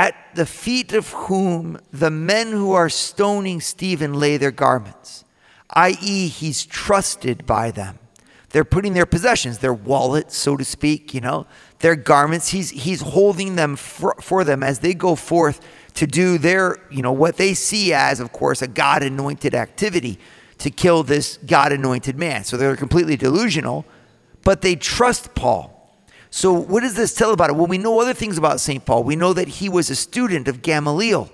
at 0.00 0.34
the 0.34 0.46
feet 0.46 0.94
of 0.94 1.10
whom 1.12 1.78
the 1.92 2.10
men 2.10 2.52
who 2.52 2.72
are 2.72 2.88
stoning 2.88 3.60
Stephen 3.60 4.14
lay 4.14 4.38
their 4.38 4.50
garments, 4.50 5.26
i.e., 5.76 6.28
he's 6.28 6.64
trusted 6.64 7.44
by 7.44 7.70
them. 7.70 7.98
They're 8.48 8.64
putting 8.64 8.94
their 8.94 9.04
possessions, 9.04 9.58
their 9.58 9.74
wallet, 9.74 10.32
so 10.32 10.56
to 10.56 10.64
speak, 10.64 11.12
you 11.12 11.20
know, 11.20 11.46
their 11.80 11.96
garments. 11.96 12.48
He's, 12.48 12.70
he's 12.70 13.02
holding 13.02 13.56
them 13.56 13.76
for, 13.76 14.14
for 14.22 14.42
them 14.42 14.62
as 14.62 14.78
they 14.78 14.94
go 14.94 15.14
forth 15.14 15.60
to 15.96 16.06
do 16.06 16.38
their, 16.38 16.78
you 16.90 17.02
know, 17.02 17.12
what 17.12 17.36
they 17.36 17.52
see 17.52 17.92
as, 17.92 18.20
of 18.20 18.32
course, 18.32 18.62
a 18.62 18.68
God 18.68 19.02
anointed 19.02 19.54
activity 19.54 20.18
to 20.60 20.70
kill 20.70 21.02
this 21.02 21.36
God 21.46 21.72
anointed 21.72 22.16
man. 22.16 22.44
So 22.44 22.56
they're 22.56 22.74
completely 22.74 23.16
delusional, 23.18 23.84
but 24.44 24.62
they 24.62 24.76
trust 24.76 25.34
Paul. 25.34 25.79
So, 26.30 26.52
what 26.52 26.80
does 26.80 26.94
this 26.94 27.12
tell 27.12 27.32
about 27.32 27.50
it? 27.50 27.56
Well, 27.56 27.66
we 27.66 27.78
know 27.78 28.00
other 28.00 28.14
things 28.14 28.38
about 28.38 28.60
St. 28.60 28.84
Paul. 28.84 29.02
We 29.02 29.16
know 29.16 29.32
that 29.32 29.48
he 29.48 29.68
was 29.68 29.90
a 29.90 29.96
student 29.96 30.46
of 30.46 30.62
Gamaliel. 30.62 31.28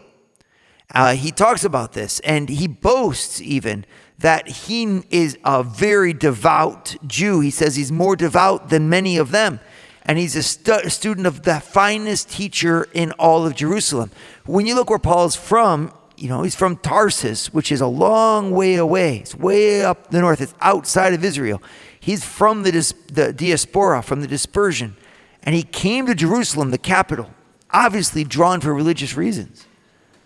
Uh, 0.94 1.14
he 1.14 1.30
talks 1.30 1.64
about 1.64 1.92
this 1.92 2.20
and 2.20 2.48
he 2.48 2.66
boasts 2.66 3.40
even 3.40 3.84
that 4.18 4.48
he 4.48 5.02
is 5.10 5.36
a 5.44 5.62
very 5.62 6.12
devout 6.12 6.96
Jew. 7.06 7.40
He 7.40 7.50
says 7.50 7.76
he's 7.76 7.92
more 7.92 8.16
devout 8.16 8.70
than 8.70 8.88
many 8.88 9.18
of 9.18 9.30
them. 9.30 9.60
And 10.04 10.18
he's 10.18 10.36
a 10.36 10.42
stu- 10.42 10.88
student 10.88 11.26
of 11.26 11.42
the 11.42 11.60
finest 11.60 12.30
teacher 12.30 12.88
in 12.94 13.12
all 13.12 13.44
of 13.44 13.56
Jerusalem. 13.56 14.10
When 14.44 14.64
you 14.64 14.74
look 14.74 14.88
where 14.88 15.00
Paul's 15.00 15.36
from, 15.36 15.92
you 16.16 16.28
know, 16.28 16.42
he's 16.42 16.54
from 16.54 16.76
Tarsus, 16.76 17.52
which 17.52 17.70
is 17.70 17.80
a 17.80 17.86
long 17.86 18.52
way 18.52 18.76
away. 18.76 19.18
It's 19.18 19.34
way 19.34 19.84
up 19.84 20.10
the 20.10 20.20
north. 20.20 20.40
It's 20.40 20.54
outside 20.60 21.12
of 21.12 21.24
Israel. 21.24 21.60
He's 22.06 22.25
from 22.25 22.62
the, 22.62 22.70
dis- 22.70 22.94
the 23.12 23.32
diaspora, 23.32 24.00
from 24.00 24.20
the 24.20 24.28
dispersion. 24.28 24.96
And 25.42 25.56
he 25.56 25.64
came 25.64 26.06
to 26.06 26.14
Jerusalem, 26.14 26.70
the 26.70 26.78
capital, 26.78 27.30
obviously 27.72 28.22
drawn 28.22 28.60
for 28.60 28.72
religious 28.72 29.16
reasons. 29.16 29.66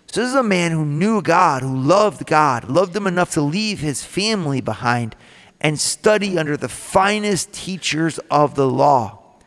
So, 0.04 0.20
this 0.20 0.28
is 0.28 0.34
a 0.34 0.42
man 0.42 0.72
who 0.72 0.84
knew 0.84 1.22
God, 1.22 1.62
who 1.62 1.74
loved 1.74 2.26
God, 2.26 2.68
loved 2.68 2.94
him 2.94 3.06
enough 3.06 3.30
to 3.30 3.40
leave 3.40 3.80
his 3.80 4.04
family 4.04 4.60
behind 4.60 5.16
and 5.58 5.80
study 5.80 6.38
under 6.38 6.54
the 6.54 6.68
finest 6.68 7.54
teachers 7.54 8.18
of 8.30 8.56
the 8.56 8.68
law 8.68 9.38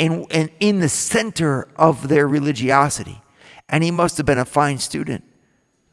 and, 0.00 0.24
and 0.30 0.50
in 0.60 0.80
the 0.80 0.88
center 0.88 1.68
of 1.76 2.08
their 2.08 2.26
religiosity. 2.26 3.20
And 3.68 3.84
he 3.84 3.90
must 3.90 4.16
have 4.16 4.24
been 4.24 4.38
a 4.38 4.46
fine 4.46 4.78
student 4.78 5.24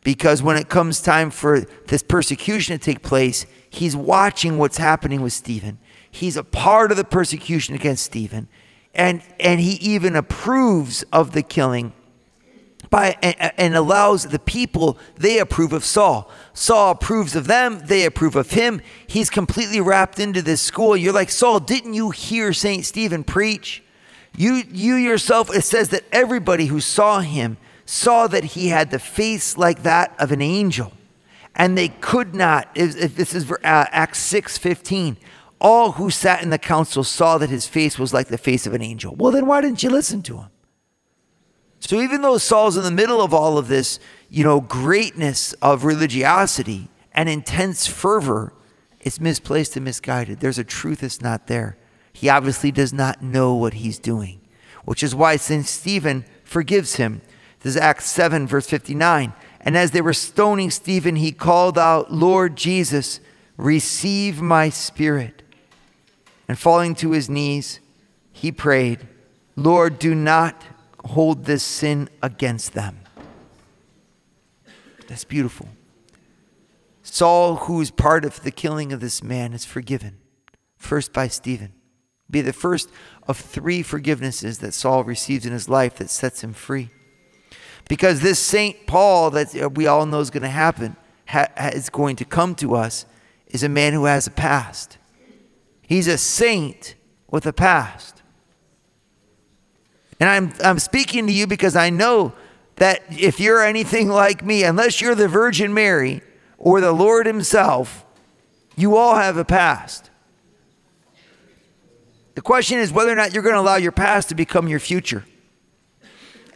because 0.05 0.41
when 0.41 0.55
it 0.55 0.69
comes 0.69 1.01
time 1.01 1.29
for 1.29 1.59
this 1.87 2.03
persecution 2.03 2.79
to 2.79 2.85
take 2.85 3.03
place, 3.03 3.45
he's 3.69 3.97
watching 3.97 4.57
what's 4.57 4.77
happening 4.77 5.21
with 5.21 5.33
Stephen. 5.33 5.77
He's 6.11 6.37
a 6.37 6.43
part 6.43 6.91
of 6.91 6.97
the 6.97 7.03
persecution 7.03 7.75
against 7.75 8.03
Stephen. 8.03 8.47
And, 8.93 9.21
and 9.39 9.59
he 9.59 9.73
even 9.73 10.15
approves 10.15 11.03
of 11.13 11.31
the 11.31 11.43
killing 11.43 11.93
by, 12.89 13.17
and, 13.21 13.51
and 13.57 13.75
allows 13.75 14.25
the 14.25 14.39
people, 14.39 14.97
they 15.15 15.39
approve 15.39 15.73
of 15.73 15.83
Saul. 15.85 16.29
Saul 16.53 16.91
approves 16.91 17.35
of 17.35 17.47
them, 17.47 17.81
they 17.85 18.05
approve 18.05 18.35
of 18.35 18.51
him. 18.51 18.81
He's 19.05 19.29
completely 19.29 19.79
wrapped 19.79 20.19
into 20.19 20.41
this 20.41 20.61
school. 20.61 20.97
You're 20.97 21.13
like, 21.13 21.29
Saul, 21.29 21.59
didn't 21.59 21.93
you 21.93 22.09
hear 22.09 22.51
St. 22.51 22.83
Stephen 22.85 23.23
preach? 23.23 23.83
You, 24.35 24.63
you 24.71 24.95
yourself, 24.95 25.53
it 25.53 25.63
says 25.63 25.89
that 25.89 26.03
everybody 26.11 26.67
who 26.67 26.79
saw 26.79 27.19
him 27.19 27.57
saw 27.85 28.27
that 28.27 28.43
he 28.43 28.69
had 28.69 28.91
the 28.91 28.99
face 28.99 29.57
like 29.57 29.83
that 29.83 30.15
of 30.19 30.31
an 30.31 30.41
angel. 30.41 30.93
And 31.55 31.77
they 31.77 31.89
could 31.89 32.33
not, 32.33 32.69
if, 32.75 32.95
if 32.95 33.15
this 33.15 33.33
is 33.33 33.51
uh, 33.51 33.57
Acts 33.63 34.19
6 34.19 34.57
15, 34.57 35.17
all 35.61 35.93
who 35.93 36.09
sat 36.09 36.41
in 36.41 36.49
the 36.49 36.57
council 36.57 37.03
saw 37.03 37.37
that 37.37 37.49
his 37.49 37.67
face 37.67 37.99
was 37.99 38.13
like 38.13 38.27
the 38.27 38.37
face 38.37 38.65
of 38.65 38.73
an 38.73 38.81
angel. 38.81 39.15
Well, 39.15 39.31
then 39.31 39.45
why 39.45 39.61
didn't 39.61 39.83
you 39.83 39.89
listen 39.89 40.21
to 40.23 40.37
him? 40.37 40.49
So 41.79 42.01
even 42.01 42.21
though 42.21 42.37
Saul's 42.37 42.77
in 42.77 42.83
the 42.83 42.91
middle 42.91 43.21
of 43.21 43.33
all 43.33 43.57
of 43.57 43.67
this, 43.67 43.99
you 44.29 44.43
know, 44.43 44.61
greatness 44.61 45.53
of 45.53 45.85
religiosity 45.85 46.89
and 47.13 47.27
intense 47.27 47.87
fervor, 47.87 48.53
it's 48.99 49.19
misplaced 49.19 49.75
and 49.75 49.85
misguided. 49.85 50.39
There's 50.39 50.59
a 50.59 50.63
truth 50.63 51.01
that's 51.01 51.21
not 51.21 51.47
there. 51.47 51.77
He 52.11 52.29
obviously 52.29 52.71
does 52.71 52.91
not 52.91 53.21
know 53.21 53.53
what 53.53 53.75
he's 53.75 53.97
doing, 53.97 54.41
which 54.83 55.03
is 55.03 55.15
why 55.15 55.37
St. 55.37 55.65
Stephen 55.65 56.25
forgives 56.43 56.95
him. 56.95 57.21
This 57.61 57.75
is 57.75 57.81
Acts 57.81 58.05
7, 58.05 58.45
verse 58.45 58.67
59. 58.67 59.33
And 59.61 59.77
as 59.77 59.91
they 59.91 60.01
were 60.01 60.13
stoning 60.13 60.69
Stephen, 60.69 61.15
he 61.15 61.31
called 61.31 61.77
out, 61.77 62.11
Lord 62.11 62.55
Jesus, 62.55 63.19
receive 63.57 64.41
my 64.41 64.69
spirit. 64.69 65.43
And 66.49 66.57
falling 66.57 66.95
to 66.95 67.11
his 67.11 67.29
knees, 67.29 67.79
he 68.33 68.51
prayed, 68.51 69.07
Lord, 69.55 69.99
do 69.99 70.15
not 70.15 70.65
hold 71.05 71.45
this 71.45 71.61
sin 71.61 72.09
against 72.23 72.73
them. 72.73 73.01
That's 75.07 75.23
beautiful. 75.23 75.69
Saul, 77.03 77.55
who 77.55 77.79
is 77.81 77.91
part 77.91 78.25
of 78.25 78.41
the 78.41 78.51
killing 78.51 78.91
of 78.91 78.99
this 78.99 79.23
man, 79.23 79.53
is 79.53 79.63
forgiven, 79.63 80.17
first 80.75 81.13
by 81.13 81.27
Stephen. 81.27 81.73
Be 82.31 82.41
the 82.41 82.53
first 82.53 82.89
of 83.27 83.37
three 83.37 83.83
forgivenesses 83.83 84.59
that 84.59 84.73
Saul 84.73 85.03
receives 85.03 85.45
in 85.45 85.53
his 85.53 85.69
life 85.69 85.97
that 85.97 86.09
sets 86.09 86.43
him 86.43 86.53
free. 86.53 86.89
Because 87.87 88.21
this 88.21 88.39
Saint 88.39 88.87
Paul 88.87 89.29
that 89.31 89.75
we 89.75 89.85
all 89.85 90.05
know 90.05 90.19
is 90.19 90.29
going 90.31 90.43
to 90.43 90.49
happen, 90.49 90.95
ha- 91.27 91.47
is 91.73 91.89
going 91.89 92.15
to 92.15 92.25
come 92.25 92.55
to 92.55 92.75
us, 92.75 93.05
is 93.47 93.61
a 93.61 93.69
man 93.69 93.93
who 93.93 94.05
has 94.05 94.25
a 94.25 94.31
past. 94.31 94.98
He's 95.89 96.07
a 96.07 96.19
saint 96.19 96.93
with 97.31 97.47
a 97.47 97.51
past. 97.51 98.21
And 100.19 100.29
I'm, 100.29 100.53
I'm 100.63 100.77
speaking 100.77 101.25
to 101.25 101.33
you 101.33 101.47
because 101.47 101.75
I 101.75 101.89
know 101.89 102.33
that 102.75 103.01
if 103.09 103.39
you're 103.39 103.63
anything 103.63 104.07
like 104.23 104.45
me, 104.45 104.63
unless 104.63 105.01
you're 105.01 105.15
the 105.15 105.27
Virgin 105.27 105.73
Mary 105.73 106.21
or 106.59 106.79
the 106.79 106.91
Lord 106.91 107.25
Himself, 107.25 108.05
you 108.75 108.97
all 108.97 109.15
have 109.15 109.35
a 109.37 109.43
past. 109.43 110.11
The 112.35 112.41
question 112.41 112.77
is 112.77 112.93
whether 112.93 113.11
or 113.11 113.15
not 113.15 113.33
you're 113.33 113.41
going 113.41 113.55
to 113.55 113.61
allow 113.61 113.77
your 113.77 113.91
past 113.91 114.29
to 114.29 114.35
become 114.35 114.67
your 114.67 114.79
future. 114.79 115.25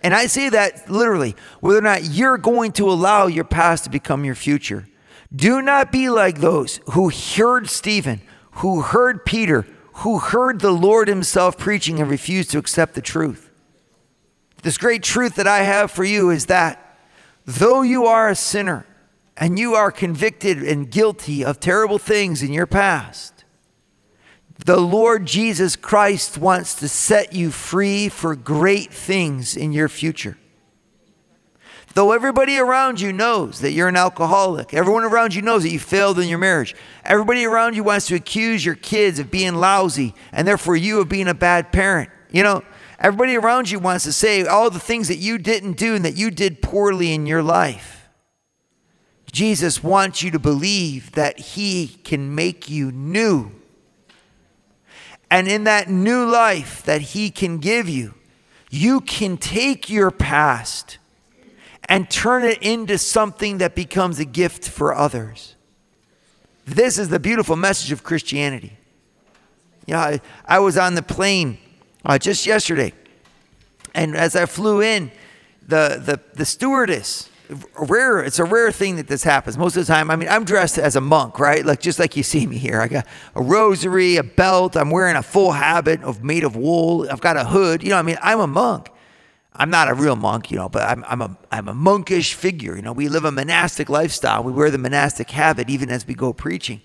And 0.03 0.13
I 0.13 0.27
say 0.27 0.49
that 0.49 0.91
literally, 0.91 1.35
whether 1.59 1.79
or 1.79 1.81
not 1.81 2.03
you're 2.03 2.37
going 2.37 2.71
to 2.73 2.87
allow 2.87 3.25
your 3.25 3.45
past 3.45 3.85
to 3.85 3.89
become 3.89 4.25
your 4.25 4.35
future. 4.35 4.87
Do 5.35 5.59
not 5.63 5.91
be 5.91 6.09
like 6.09 6.37
those 6.37 6.81
who 6.91 7.09
heard 7.09 7.67
Stephen, 7.67 8.21
who 8.55 8.81
heard 8.81 9.25
Peter, 9.25 9.65
who 9.95 10.19
heard 10.19 10.59
the 10.59 10.71
Lord 10.71 11.07
himself 11.07 11.57
preaching 11.57 11.99
and 11.99 12.09
refused 12.09 12.51
to 12.51 12.57
accept 12.57 12.95
the 12.95 13.01
truth. 13.01 13.49
This 14.61 14.77
great 14.77 15.03
truth 15.03 15.35
that 15.35 15.47
I 15.47 15.59
have 15.59 15.91
for 15.91 16.03
you 16.03 16.29
is 16.29 16.45
that 16.45 16.97
though 17.45 17.81
you 17.81 18.05
are 18.05 18.29
a 18.29 18.35
sinner 18.35 18.85
and 19.35 19.59
you 19.59 19.75
are 19.75 19.91
convicted 19.91 20.63
and 20.63 20.89
guilty 20.89 21.43
of 21.43 21.59
terrible 21.59 21.97
things 21.97 22.41
in 22.41 22.53
your 22.53 22.67
past, 22.67 23.43
the 24.65 24.79
Lord 24.79 25.25
Jesus 25.25 25.75
Christ 25.75 26.37
wants 26.37 26.75
to 26.75 26.87
set 26.87 27.33
you 27.33 27.51
free 27.51 28.07
for 28.07 28.35
great 28.35 28.93
things 28.93 29.57
in 29.57 29.73
your 29.73 29.89
future. 29.89 30.37
Though 31.93 32.11
everybody 32.11 32.57
around 32.57 32.99
you 32.99 33.13
knows 33.13 33.59
that 33.59 33.71
you're 33.71 33.87
an 33.87 33.95
alcoholic, 33.95 34.73
everyone 34.73 35.03
around 35.03 35.35
you 35.35 35.41
knows 35.41 35.63
that 35.63 35.71
you 35.71 35.79
failed 35.79 36.19
in 36.19 36.27
your 36.27 36.39
marriage, 36.39 36.75
everybody 37.05 37.45
around 37.45 37.75
you 37.75 37.83
wants 37.83 38.07
to 38.07 38.15
accuse 38.15 38.65
your 38.65 38.75
kids 38.75 39.19
of 39.19 39.29
being 39.29 39.55
lousy 39.55 40.15
and 40.31 40.47
therefore 40.47 40.75
you 40.75 40.99
of 40.99 41.09
being 41.09 41.27
a 41.27 41.33
bad 41.35 41.71
parent. 41.71 42.09
You 42.31 42.43
know, 42.43 42.63
everybody 42.99 43.35
around 43.35 43.69
you 43.69 43.79
wants 43.79 44.05
to 44.05 44.13
say 44.13 44.43
all 44.45 44.69
the 44.69 44.79
things 44.79 45.07
that 45.07 45.17
you 45.17 45.37
didn't 45.37 45.77
do 45.77 45.95
and 45.95 46.03
that 46.05 46.17
you 46.17 46.31
did 46.31 46.61
poorly 46.61 47.13
in 47.13 47.27
your 47.27 47.43
life. 47.43 48.09
Jesus 49.31 49.83
wants 49.83 50.23
you 50.23 50.31
to 50.31 50.39
believe 50.39 51.11
that 51.13 51.39
He 51.39 51.87
can 52.03 52.33
make 52.35 52.69
you 52.69 52.91
new 52.91 53.51
And 55.33 55.47
in 55.47 55.63
that 55.63 55.89
new 55.89 56.25
life 56.29 56.83
that 56.83 57.01
He 57.01 57.31
can 57.31 57.57
give 57.57 57.89
you, 57.89 58.13
you 58.69 59.01
can 59.01 59.37
take 59.37 59.89
your 59.89 60.11
past 60.11 60.99
and 61.93 62.09
turn 62.09 62.43
it 62.43 62.57
into 62.63 62.97
something 62.97 63.59
that 63.59 63.75
becomes 63.75 64.17
a 64.17 64.25
gift 64.25 64.67
for 64.67 64.95
others. 64.95 65.53
This 66.65 66.97
is 66.97 67.09
the 67.09 67.19
beautiful 67.19 67.55
message 67.55 67.91
of 67.91 68.03
Christianity. 68.03 68.77
Yeah, 69.85 69.99
I, 69.99 70.21
I 70.43 70.57
was 70.57 70.75
on 70.75 70.95
the 70.95 71.03
plane 71.03 71.59
uh, 72.03 72.17
just 72.17 72.47
yesterday, 72.47 72.93
and 73.93 74.15
as 74.15 74.35
I 74.35 74.47
flew 74.47 74.81
in, 74.81 75.11
the, 75.67 76.01
the, 76.03 76.19
the 76.33 76.45
stewardess, 76.45 77.29
rare, 77.77 78.23
it's 78.23 78.39
a 78.39 78.43
rare 78.43 78.71
thing 78.71 78.95
that 78.95 79.05
this 79.05 79.21
happens. 79.23 79.55
Most 79.55 79.77
of 79.77 79.85
the 79.85 79.93
time, 79.93 80.09
I 80.09 80.15
mean, 80.15 80.29
I'm 80.29 80.45
dressed 80.45 80.79
as 80.79 80.95
a 80.95 81.01
monk, 81.01 81.37
right? 81.37 81.63
Like 81.63 81.79
just 81.79 81.99
like 81.99 82.17
you 82.17 82.23
see 82.23 82.47
me 82.47 82.57
here. 82.57 82.81
I 82.81 82.87
got 82.87 83.05
a 83.35 83.41
rosary, 83.43 84.15
a 84.15 84.23
belt, 84.23 84.75
I'm 84.75 84.89
wearing 84.89 85.15
a 85.15 85.21
full 85.21 85.51
habit 85.51 86.01
of 86.01 86.23
made 86.23 86.43
of 86.43 86.55
wool, 86.55 87.07
I've 87.07 87.21
got 87.21 87.37
a 87.37 87.45
hood. 87.45 87.83
You 87.83 87.89
know, 87.89 87.97
I 87.97 88.01
mean, 88.01 88.17
I'm 88.19 88.39
a 88.39 88.47
monk. 88.47 88.89
I'm 89.55 89.69
not 89.69 89.89
a 89.89 89.93
real 89.93 90.15
monk, 90.15 90.49
you 90.49 90.57
know, 90.57 90.67
but 90.67 90.89
I'm, 90.89 91.03
I'm, 91.07 91.21
a, 91.21 91.37
I'm 91.51 91.67
a 91.67 91.73
monkish 91.73 92.33
figure. 92.33 92.75
You 92.75 92.81
know, 92.81 92.91
we 92.91 93.07
live 93.07 93.23
a 93.23 93.31
monastic 93.31 93.87
lifestyle. 93.87 94.43
We 94.43 94.51
wear 94.51 94.71
the 94.71 94.77
monastic 94.77 95.29
habit 95.31 95.69
even 95.69 95.89
as 95.91 96.07
we 96.07 96.15
go 96.15 96.33
preaching. 96.33 96.81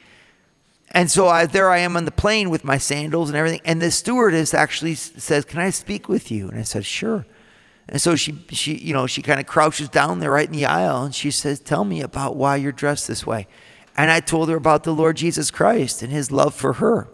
And 0.91 1.11
so 1.11 1.29
I, 1.29 1.47
there 1.47 1.71
I 1.71 1.79
am 1.79 1.97
on 1.97 2.05
the 2.05 2.11
plane 2.11 2.51
with 2.51 2.65
my 2.65 2.79
sandals 2.79 3.29
and 3.29 3.37
everything. 3.37 3.61
And 3.65 3.81
the 3.81 3.91
stewardess 3.91 4.55
actually 4.55 4.95
says, 4.95 5.45
Can 5.45 5.61
I 5.61 5.71
speak 5.71 6.09
with 6.09 6.31
you? 6.31 6.49
And 6.49 6.59
I 6.59 6.63
said, 6.63 6.85
Sure. 6.85 7.27
And 7.89 8.01
so 8.01 8.17
she, 8.17 8.45
she 8.51 8.77
you 8.77 8.93
know, 8.93 9.07
she 9.07 9.23
kind 9.23 9.41
of 9.41 9.47
crouches 9.47 9.89
down 9.89 10.21
there 10.21 10.31
right 10.31 10.47
in 10.47 10.53
the 10.53 10.67
aisle 10.67 11.05
and 11.05 11.15
she 11.15 11.31
says, 11.31 11.61
Tell 11.61 11.85
me 11.85 12.01
about 12.01 12.37
why 12.37 12.57
you're 12.57 12.73
dressed 12.73 13.09
this 13.09 13.27
way. 13.27 13.47
And 13.97 14.11
I 14.11 14.21
told 14.21 14.49
her 14.49 14.57
about 14.57 14.85
the 14.85 14.95
Lord 14.95 15.17
Jesus 15.17 15.51
Christ 15.51 16.03
and 16.03 16.13
his 16.13 16.31
love 16.31 16.55
for 16.55 16.75
her. 16.75 17.09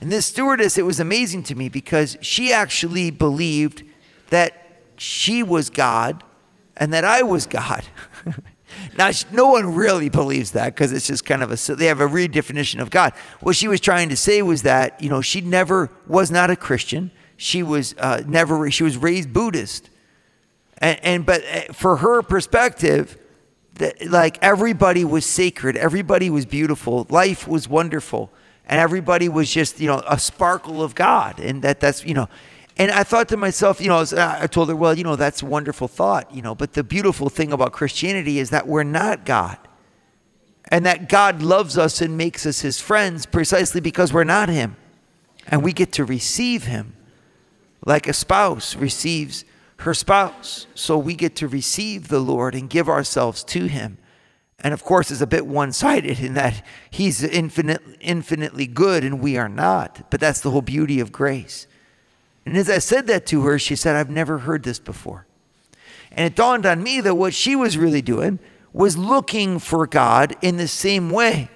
And 0.00 0.12
this 0.12 0.26
stewardess, 0.26 0.78
it 0.78 0.84
was 0.84 1.00
amazing 1.00 1.42
to 1.44 1.54
me 1.54 1.68
because 1.68 2.16
she 2.20 2.52
actually 2.52 3.10
believed 3.10 3.82
that 4.30 4.63
she 4.96 5.42
was 5.42 5.70
God 5.70 6.22
and 6.76 6.92
that 6.92 7.04
I 7.04 7.22
was 7.22 7.46
God. 7.46 7.84
now, 8.98 9.10
no 9.32 9.48
one 9.48 9.74
really 9.74 10.08
believes 10.08 10.52
that 10.52 10.74
because 10.74 10.92
it's 10.92 11.06
just 11.06 11.24
kind 11.24 11.42
of 11.42 11.50
a, 11.50 11.74
they 11.74 11.86
have 11.86 12.00
a 12.00 12.08
redefinition 12.08 12.80
of 12.80 12.90
God. 12.90 13.12
What 13.40 13.56
she 13.56 13.68
was 13.68 13.80
trying 13.80 14.08
to 14.08 14.16
say 14.16 14.42
was 14.42 14.62
that, 14.62 15.00
you 15.00 15.08
know, 15.08 15.20
she 15.20 15.40
never 15.40 15.90
was 16.06 16.30
not 16.30 16.50
a 16.50 16.56
Christian. 16.56 17.10
She 17.36 17.62
was 17.62 17.94
uh, 17.98 18.22
never, 18.26 18.70
she 18.70 18.84
was 18.84 18.96
raised 18.96 19.32
Buddhist. 19.32 19.90
And, 20.78 20.98
and 21.02 21.26
but 21.26 21.44
uh, 21.44 21.72
for 21.72 21.96
her 21.98 22.22
perspective, 22.22 23.18
that 23.74 24.08
like 24.08 24.38
everybody 24.42 25.04
was 25.04 25.26
sacred, 25.26 25.76
everybody 25.76 26.30
was 26.30 26.46
beautiful, 26.46 27.06
life 27.10 27.48
was 27.48 27.68
wonderful, 27.68 28.30
and 28.66 28.80
everybody 28.80 29.28
was 29.28 29.52
just, 29.52 29.80
you 29.80 29.88
know, 29.88 30.02
a 30.08 30.18
sparkle 30.18 30.82
of 30.82 30.94
God. 30.94 31.40
And 31.40 31.62
that 31.62 31.80
that's, 31.80 32.04
you 32.04 32.14
know, 32.14 32.28
and 32.76 32.90
I 32.90 33.04
thought 33.04 33.28
to 33.28 33.36
myself, 33.36 33.80
you 33.80 33.88
know, 33.88 33.98
uh, 33.98 34.38
I 34.40 34.46
told 34.46 34.68
her, 34.68 34.76
well, 34.76 34.96
you 34.96 35.04
know, 35.04 35.16
that's 35.16 35.42
a 35.42 35.46
wonderful 35.46 35.86
thought, 35.86 36.34
you 36.34 36.42
know, 36.42 36.54
but 36.54 36.72
the 36.72 36.82
beautiful 36.82 37.28
thing 37.28 37.52
about 37.52 37.72
Christianity 37.72 38.38
is 38.38 38.50
that 38.50 38.66
we're 38.66 38.82
not 38.82 39.24
God. 39.24 39.58
And 40.68 40.84
that 40.86 41.08
God 41.08 41.42
loves 41.42 41.78
us 41.78 42.00
and 42.00 42.16
makes 42.16 42.46
us 42.46 42.60
his 42.60 42.80
friends 42.80 43.26
precisely 43.26 43.80
because 43.80 44.12
we're 44.12 44.24
not 44.24 44.48
him. 44.48 44.76
And 45.46 45.62
we 45.62 45.72
get 45.72 45.92
to 45.92 46.04
receive 46.04 46.64
him 46.64 46.94
like 47.84 48.08
a 48.08 48.12
spouse 48.12 48.74
receives 48.74 49.44
her 49.78 49.94
spouse. 49.94 50.66
So 50.74 50.96
we 50.96 51.14
get 51.14 51.36
to 51.36 51.48
receive 51.48 52.08
the 52.08 52.18
Lord 52.18 52.54
and 52.54 52.70
give 52.70 52.88
ourselves 52.88 53.44
to 53.44 53.66
him. 53.66 53.98
And 54.60 54.72
of 54.72 54.82
course, 54.82 55.10
it's 55.10 55.20
a 55.20 55.26
bit 55.26 55.46
one 55.46 55.72
sided 55.72 56.20
in 56.20 56.34
that 56.34 56.64
he's 56.90 57.22
infinite, 57.22 57.82
infinitely 58.00 58.66
good 58.66 59.04
and 59.04 59.20
we 59.20 59.36
are 59.36 59.48
not. 59.48 60.10
But 60.10 60.20
that's 60.20 60.40
the 60.40 60.50
whole 60.50 60.62
beauty 60.62 61.00
of 61.00 61.12
grace. 61.12 61.66
And 62.46 62.56
as 62.56 62.68
I 62.68 62.78
said 62.78 63.06
that 63.06 63.26
to 63.26 63.42
her, 63.42 63.58
she 63.58 63.76
said, 63.76 63.96
I've 63.96 64.10
never 64.10 64.38
heard 64.38 64.62
this 64.62 64.78
before. 64.78 65.26
And 66.12 66.26
it 66.26 66.36
dawned 66.36 66.66
on 66.66 66.82
me 66.82 67.00
that 67.00 67.16
what 67.16 67.34
she 67.34 67.56
was 67.56 67.76
really 67.76 68.02
doing 68.02 68.38
was 68.72 68.96
looking 68.96 69.58
for 69.58 69.86
God 69.86 70.36
in 70.42 70.56
the 70.56 70.68
same 70.68 71.10
way. 71.10 71.48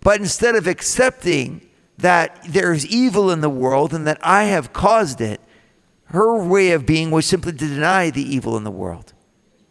But 0.00 0.20
instead 0.20 0.54
of 0.54 0.66
accepting 0.66 1.68
that 1.98 2.38
there's 2.48 2.86
evil 2.86 3.30
in 3.30 3.40
the 3.40 3.50
world 3.50 3.92
and 3.92 4.06
that 4.06 4.18
I 4.22 4.44
have 4.44 4.72
caused 4.72 5.20
it, 5.20 5.40
her 6.06 6.42
way 6.42 6.70
of 6.72 6.86
being 6.86 7.10
was 7.10 7.26
simply 7.26 7.52
to 7.52 7.58
deny 7.58 8.10
the 8.10 8.22
evil 8.22 8.56
in 8.56 8.64
the 8.64 8.70
world. 8.70 9.12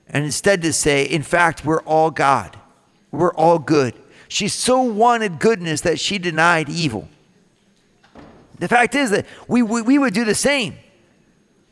And 0.08 0.24
instead 0.24 0.62
to 0.62 0.74
say, 0.74 1.04
in 1.04 1.24
fact, 1.24 1.66
we're 1.66 1.82
all 1.82 2.12
God. 2.12 2.58
We're 3.12 3.34
all 3.34 3.60
good. 3.60 3.94
She 4.28 4.48
so 4.48 4.82
wanted 4.82 5.40
goodness 5.40 5.82
that 5.82 6.00
she 6.00 6.18
denied 6.18 6.70
evil. 6.70 7.08
The 8.60 8.68
fact 8.68 8.96
is 8.96 9.12
that 9.12 9.26
we, 9.48 9.62
we, 9.62 9.82
we 9.82 9.98
would 9.98 10.14
do 10.14 10.26
the 10.26 10.36
same. 10.36 10.76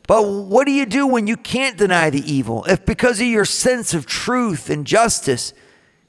But 0.08 0.22
what 0.28 0.66
do 0.66 0.72
you 0.72 0.86
do 0.86 1.08
when 1.08 1.26
you 1.26 1.36
can't 1.36 1.78
deny 1.78 2.10
the 2.10 2.32
evil? 2.32 2.64
If 2.66 2.86
because 2.86 3.20
of 3.20 3.26
your 3.26 3.46
sense 3.46 3.94
of 3.94 4.06
truth 4.06 4.70
and 4.70 4.86
justice, 4.86 5.54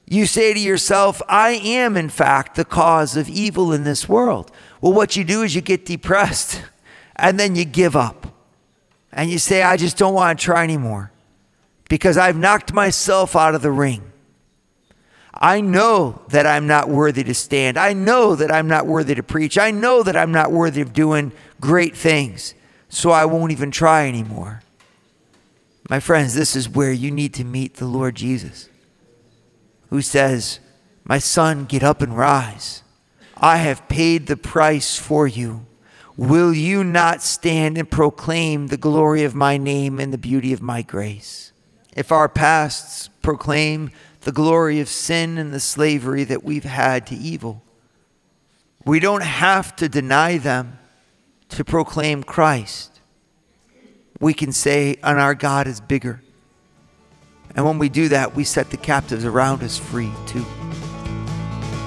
you 0.07 0.27
say 0.27 0.53
to 0.53 0.61
yourself, 0.61 1.23
I 1.29 1.53
am 1.53 1.97
in 1.97 2.11
fact 2.11 2.57
the 2.57 2.65
cause 2.65 3.17
of 3.17 3.29
evil 3.29 3.73
in 3.73 3.85
this 3.85 4.09
world. 4.09 4.53
Well, 4.81 4.93
what 4.93 5.17
you 5.17 5.25
do 5.25 5.43
is 5.43 5.55
you 5.55 5.63
get 5.63 5.87
depressed 5.87 6.63
and 7.17 7.41
then 7.41 7.57
you 7.57 7.65
give 7.65 7.97
up. 7.97 8.35
And 9.13 9.31
you 9.31 9.39
say, 9.39 9.63
I 9.63 9.79
just 9.79 9.97
don't 9.97 10.13
want 10.13 10.39
to 10.39 10.45
try 10.45 10.63
anymore 10.63 11.11
because 11.89 12.19
I've 12.19 12.37
knocked 12.37 12.75
myself 12.75 13.35
out 13.35 13.55
of 13.55 13.63
the 13.63 13.71
ring. 13.71 14.13
I 15.39 15.61
know 15.61 16.23
that 16.29 16.47
I'm 16.47 16.67
not 16.67 16.89
worthy 16.89 17.23
to 17.25 17.35
stand. 17.35 17.77
I 17.77 17.93
know 17.93 18.35
that 18.35 18.51
I'm 18.51 18.69
not 18.69 18.87
worthy 18.87 19.15
to 19.15 19.23
preach. 19.23 19.59
I 19.59 19.71
know 19.71 20.03
that 20.03 20.17
I'm 20.17 20.33
not 20.33 20.51
worthy 20.51 20.81
of 20.81 20.93
doing 20.93 21.33
great 21.61 21.97
things. 21.97 22.55
So 22.89 23.11
I 23.11 23.25
won't 23.27 23.53
even 23.53 23.71
try 23.71 24.09
anymore. 24.09 24.63
My 25.91 26.01
friends, 26.01 26.35
this 26.35 26.57
is 26.57 26.69
where 26.69 26.93
you 26.93 27.11
need 27.11 27.35
to 27.35 27.45
meet 27.45 27.75
the 27.75 27.87
Lord 27.87 28.17
Jesus, 28.17 28.69
who 29.91 30.03
says, 30.03 30.59
My 31.05 31.19
son, 31.19 31.65
get 31.65 31.83
up 31.83 32.03
and 32.03 32.17
rise. 32.17 32.83
I 33.37 33.59
have 33.59 33.89
paid 33.89 34.27
the 34.27 34.37
price 34.37 34.99
for 34.99 35.27
you. 35.27 35.67
Will 36.17 36.55
you 36.55 36.83
not 36.83 37.23
stand 37.23 37.77
and 37.77 37.91
proclaim 37.91 38.69
the 38.69 38.79
glory 38.79 39.23
of 39.23 39.35
my 39.35 39.59
name 39.59 40.01
and 40.01 40.13
the 40.13 40.19
beauty 40.19 40.53
of 40.55 40.63
my 40.63 40.81
grace? 40.81 41.53
If 41.95 42.11
our 42.11 42.29
pasts 42.29 43.09
proclaim 43.23 43.91
the 44.27 44.33
glory 44.33 44.81
of 44.81 44.89
sin 44.89 45.39
and 45.39 45.55
the 45.55 45.61
slavery 45.61 46.25
that 46.25 46.43
we've 46.43 46.65
had 46.65 47.07
to 47.07 47.15
evil. 47.15 47.63
We 48.85 48.99
don't 48.99 49.23
have 49.23 49.77
to 49.77 49.89
deny 49.89 50.37
them 50.37 50.81
to 51.51 51.65
proclaim 51.65 52.25
Christ. 52.25 52.99
We 54.19 54.35
can 54.35 54.51
say, 54.51 54.97
and 55.05 55.21
our 55.21 55.37
God 55.37 55.69
is 55.69 55.81
bigger. 55.81 56.25
And 57.55 57.65
when 57.65 57.79
we 57.79 57.89
do 57.89 58.09
that, 58.09 58.35
we 58.35 58.43
set 58.43 58.71
the 58.71 58.77
captives 58.77 59.25
around 59.25 59.63
us 59.63 59.79
free 59.79 60.11
too. 60.27 60.45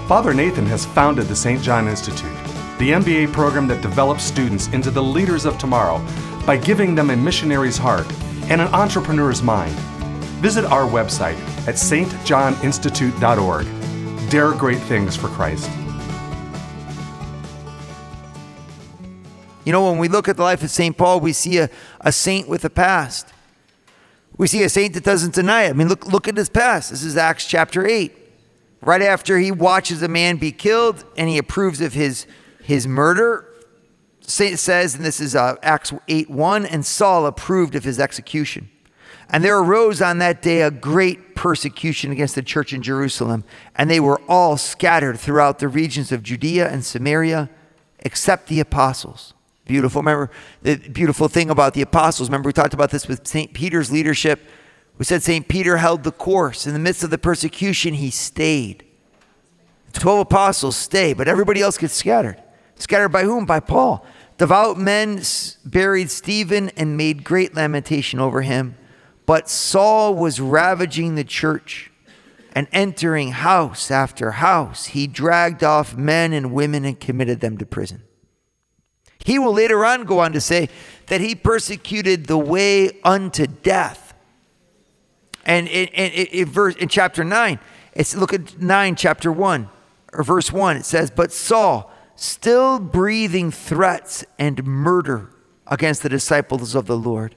Father 0.08 0.34
Nathan 0.34 0.66
has 0.68 0.86
founded 0.86 1.26
the 1.26 1.36
St. 1.36 1.62
John 1.62 1.90
Institute, 1.90 2.38
the 2.78 2.92
MBA 2.92 3.34
program 3.34 3.68
that 3.68 3.82
develops 3.82 4.24
students 4.24 4.68
into 4.68 4.92
the 4.92 5.04
leaders 5.04 5.44
of 5.44 5.58
tomorrow 5.58 6.02
by 6.46 6.56
giving 6.56 6.96
them 6.96 7.10
a 7.10 7.18
missionary's 7.18 7.78
heart 7.78 8.10
and 8.44 8.62
an 8.62 8.70
entrepreneur's 8.70 9.44
mind. 9.44 9.76
Visit 10.40 10.66
our 10.66 10.90
website 10.90 11.38
at 11.68 11.76
stjohninstitute.org. 11.76 14.30
Dare 14.30 14.54
great 14.54 14.80
things 14.80 15.18
for 15.18 15.28
Christ. 15.28 15.70
You 19.66 19.74
know, 19.74 19.90
when 19.90 19.98
we 19.98 20.08
look 20.08 20.30
at 20.30 20.38
the 20.38 20.44
life 20.44 20.64
of 20.64 20.70
St. 20.70 20.98
Paul, 20.98 21.20
we 21.20 21.34
see 21.34 21.58
a, 21.58 21.70
a 22.00 22.14
saint 22.14 22.48
with 22.48 22.64
a 22.64 22.70
past. 22.70 23.34
We 24.38 24.48
see 24.48 24.64
a 24.64 24.70
saint 24.70 24.94
that 24.94 25.04
doesn't 25.04 25.34
deny 25.34 25.64
it. 25.64 25.72
I 25.72 25.74
mean, 25.74 25.90
look, 25.90 26.06
look 26.06 26.30
at 26.30 26.38
his 26.38 26.48
past. 26.48 26.92
This 26.92 27.04
is 27.04 27.18
Acts 27.18 27.46
chapter 27.46 27.86
8. 27.86 28.16
Right 28.82 29.02
after 29.02 29.40
he 29.40 29.52
watches 29.52 30.02
a 30.02 30.08
man 30.08 30.38
be 30.38 30.54
killed 30.54 31.04
and 31.18 31.28
he 31.28 31.38
approves 31.38 31.82
of 31.82 31.92
his, 31.92 32.26
his 32.64 32.88
murder, 32.88 33.46
Saint 34.22 34.58
says, 34.58 34.96
and 34.96 35.04
this 35.04 35.20
is 35.20 35.36
uh, 35.36 35.58
Acts 35.62 35.92
8 36.08 36.30
1, 36.30 36.66
and 36.66 36.86
Saul 36.86 37.26
approved 37.26 37.76
of 37.76 37.84
his 37.84 38.00
execution. 38.00 38.70
And 39.30 39.44
there 39.44 39.60
arose 39.60 40.02
on 40.02 40.18
that 40.20 40.42
day 40.42 40.62
a 40.62 40.72
great 40.72 41.36
persecution 41.36 42.12
against 42.12 42.36
the 42.36 42.42
church 42.42 42.74
in 42.74 42.82
Jerusalem, 42.82 43.44
and 43.76 43.90
they 43.90 44.00
were 44.00 44.20
all 44.28 44.58
scattered 44.58 45.20
throughout 45.20 45.60
the 45.60 45.68
regions 45.68 46.12
of 46.12 46.24
Judea 46.24 46.68
and 46.68 46.84
Samaria, 46.84 47.50
except 48.00 48.48
the 48.48 48.60
apostles. 48.60 49.34
Beautiful. 49.66 50.02
Remember 50.02 50.32
the 50.64 50.78
beautiful 50.78 51.28
thing 51.28 51.52
about 51.52 51.76
the 51.76 51.84
apostles. 51.84 52.28
Remember, 52.30 52.48
we 52.48 52.54
talked 52.54 52.74
about 52.74 52.90
this 52.90 53.08
with 53.08 53.28
St. 53.28 53.54
Peter's 53.54 53.92
leadership. 53.92 54.42
We 54.98 55.06
said 55.06 55.22
St. 55.22 55.48
Peter 55.48 55.78
held 55.78 56.04
the 56.04 56.12
course. 56.12 56.66
In 56.66 56.74
the 56.74 56.80
midst 56.80 57.04
of 57.04 57.12
the 57.12 57.20
persecution, 57.20 57.94
he 57.94 58.10
stayed. 58.10 58.84
The 59.94 60.00
12 60.00 60.22
apostles 60.22 60.76
stay, 60.76 61.14
but 61.14 61.28
everybody 61.28 61.62
else 61.62 61.78
gets 61.78 61.94
scattered. 61.94 62.42
Scattered 62.76 63.10
by 63.10 63.24
whom? 63.24 63.46
By 63.46 63.60
Paul. 63.60 64.06
Devout 64.40 64.78
men 64.78 65.22
buried 65.64 66.10
Stephen 66.10 66.70
and 66.70 66.98
made 66.98 67.24
great 67.24 67.54
lamentation 67.54 68.20
over 68.20 68.42
him. 68.42 68.76
But 69.30 69.48
Saul 69.48 70.16
was 70.16 70.40
ravaging 70.40 71.14
the 71.14 71.24
church 71.24 71.92
and 72.54 72.68
entering 72.72 73.30
house 73.30 73.92
after 73.92 74.32
house. 74.32 74.88
He 74.88 75.06
dragged 75.06 75.64
off 75.64 75.96
men 75.96 76.34
and 76.34 76.52
women 76.52 76.84
and 76.84 77.00
committed 77.00 77.40
them 77.40 77.56
to 77.60 77.66
prison. 77.68 78.02
He 79.24 79.38
will 79.38 79.54
later 79.54 79.86
on 79.86 80.06
go 80.06 80.18
on 80.18 80.34
to 80.34 80.42
say 80.42 80.68
that 81.10 81.22
he 81.22 81.36
persecuted 81.36 82.26
the 82.26 82.40
way 82.40 83.00
unto 83.04 83.46
death. 83.46 84.16
And 85.46 85.68
in, 85.68 85.90
in, 85.90 86.12
in, 86.12 86.46
verse, 86.48 86.76
in 86.78 86.90
chapter 86.90 87.24
9, 87.24 87.60
it's 87.94 88.16
look 88.16 88.34
at 88.34 88.60
9, 88.60 88.96
chapter 88.96 89.32
1, 89.32 89.70
or 90.12 90.24
verse 90.24 90.52
1, 90.52 90.78
it 90.78 90.86
says, 90.86 91.12
But 91.12 91.32
Saul, 91.32 91.92
still 92.16 92.80
breathing 92.80 93.52
threats 93.52 94.26
and 94.40 94.64
murder 94.64 95.30
against 95.68 96.02
the 96.02 96.10
disciples 96.10 96.74
of 96.74 96.88
the 96.88 96.98
Lord, 96.98 97.36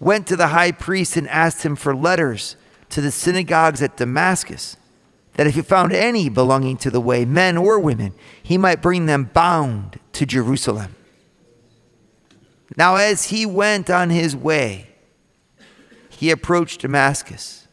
went 0.00 0.26
to 0.26 0.36
the 0.36 0.48
high 0.48 0.72
priest 0.72 1.16
and 1.16 1.28
asked 1.28 1.62
him 1.62 1.76
for 1.76 1.94
letters 1.94 2.56
to 2.90 3.00
the 3.00 3.10
synagogues 3.10 3.82
at 3.82 3.96
Damascus, 3.96 4.76
that 5.34 5.46
if 5.46 5.54
he 5.54 5.62
found 5.62 5.92
any 5.92 6.28
belonging 6.28 6.76
to 6.78 6.90
the 6.90 7.00
way, 7.00 7.24
men 7.24 7.56
or 7.56 7.78
women, 7.78 8.14
he 8.42 8.56
might 8.56 8.82
bring 8.82 9.06
them 9.06 9.30
bound 9.32 9.98
to 10.12 10.24
Jerusalem. 10.24 10.94
Now, 12.76 12.96
as 12.96 13.26
he 13.26 13.46
went 13.46 13.90
on 13.90 14.10
his 14.10 14.36
way, 14.36 14.88
he 16.08 16.30
approached 16.30 16.82
Damascus, 16.82 17.66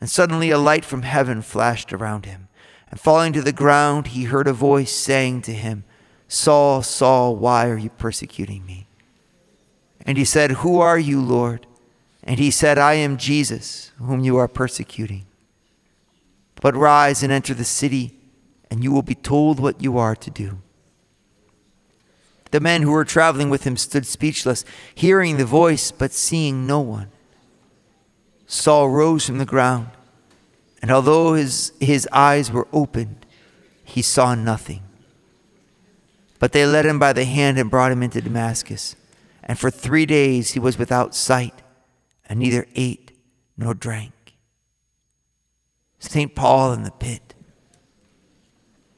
and 0.00 0.08
suddenly 0.08 0.50
a 0.50 0.58
light 0.58 0.84
from 0.84 1.02
heaven 1.02 1.42
flashed 1.42 1.92
around 1.92 2.26
him. 2.26 2.48
And 2.90 3.00
falling 3.00 3.32
to 3.32 3.42
the 3.42 3.52
ground, 3.52 4.08
he 4.08 4.24
heard 4.24 4.46
a 4.46 4.52
voice 4.52 4.92
saying 4.92 5.42
to 5.42 5.52
him, 5.52 5.84
Saul, 6.28 6.82
Saul, 6.82 7.36
why 7.36 7.68
are 7.68 7.76
you 7.76 7.90
persecuting 7.90 8.64
me? 8.64 8.85
And 10.06 10.16
he 10.16 10.24
said, 10.24 10.52
Who 10.52 10.78
are 10.80 10.98
you, 10.98 11.20
Lord? 11.20 11.66
And 12.22 12.38
he 12.38 12.50
said, 12.50 12.78
I 12.78 12.94
am 12.94 13.16
Jesus, 13.16 13.92
whom 13.98 14.20
you 14.20 14.36
are 14.36 14.48
persecuting. 14.48 15.26
But 16.60 16.76
rise 16.76 17.22
and 17.22 17.32
enter 17.32 17.52
the 17.52 17.64
city, 17.64 18.18
and 18.70 18.82
you 18.82 18.92
will 18.92 19.02
be 19.02 19.14
told 19.14 19.60
what 19.60 19.82
you 19.82 19.98
are 19.98 20.16
to 20.16 20.30
do. 20.30 20.58
The 22.52 22.60
men 22.60 22.82
who 22.82 22.92
were 22.92 23.04
traveling 23.04 23.50
with 23.50 23.64
him 23.64 23.76
stood 23.76 24.06
speechless, 24.06 24.64
hearing 24.94 25.36
the 25.36 25.44
voice, 25.44 25.90
but 25.90 26.12
seeing 26.12 26.66
no 26.66 26.80
one. 26.80 27.10
Saul 28.46 28.88
rose 28.88 29.26
from 29.26 29.38
the 29.38 29.44
ground, 29.44 29.88
and 30.80 30.90
although 30.90 31.34
his, 31.34 31.72
his 31.80 32.08
eyes 32.12 32.52
were 32.52 32.68
opened, 32.72 33.26
he 33.84 34.02
saw 34.02 34.34
nothing. 34.34 34.82
But 36.38 36.52
they 36.52 36.64
led 36.64 36.86
him 36.86 36.98
by 36.98 37.12
the 37.12 37.24
hand 37.24 37.58
and 37.58 37.70
brought 37.70 37.92
him 37.92 38.02
into 38.02 38.20
Damascus. 38.20 38.94
And 39.46 39.58
for 39.58 39.70
three 39.70 40.04
days 40.04 40.50
he 40.50 40.58
was 40.58 40.76
without 40.76 41.14
sight, 41.14 41.62
and 42.28 42.40
neither 42.40 42.66
ate 42.74 43.12
nor 43.56 43.72
drank. 43.72 44.12
St. 46.00 46.34
Paul 46.34 46.72
in 46.72 46.82
the 46.82 46.90
pit. 46.90 47.34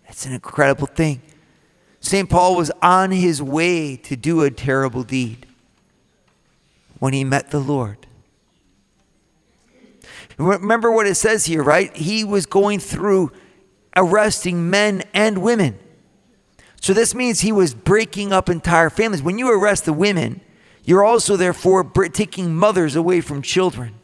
It's 0.09 0.27
an 0.27 0.33
incredible 0.33 0.87
thing. 0.87 1.21
St. 2.01 2.29
Paul 2.29 2.57
was 2.57 2.71
on 2.81 3.11
his 3.11 3.43
way 3.43 3.97
to 3.97 4.17
do 4.17 4.43
a 4.43 4.51
terrible 4.51 5.03
deed 5.03 5.47
when 6.99 7.13
he 7.13 7.25
met 7.25 7.51
the 7.51 7.61
Lord. 7.61 8.07
Remember 10.39 10.91
what 10.91 11.07
it 11.07 11.17
says 11.17 11.45
here, 11.47 11.63
right? 11.63 11.95
He 11.97 12.25
was 12.25 12.47
going 12.47 12.79
through 12.79 13.33
arresting 13.97 14.71
men 14.71 15.03
and 15.13 15.43
women. 15.43 15.79
So 16.81 16.93
this 16.93 17.15
means 17.15 17.41
he 17.41 17.53
was 17.53 17.75
breaking 17.75 18.33
up 18.33 18.49
entire 18.49 18.91
families. 18.91 19.23
When 19.23 19.39
you 19.39 19.51
arrest 19.51 19.85
the 19.85 19.93
women, 19.93 20.41
you're 20.85 21.05
also 21.05 21.37
therefore 21.37 21.85
taking 21.85 22.55
mothers 22.55 22.97
away 22.97 23.21
from 23.21 23.43
children. 23.43 23.95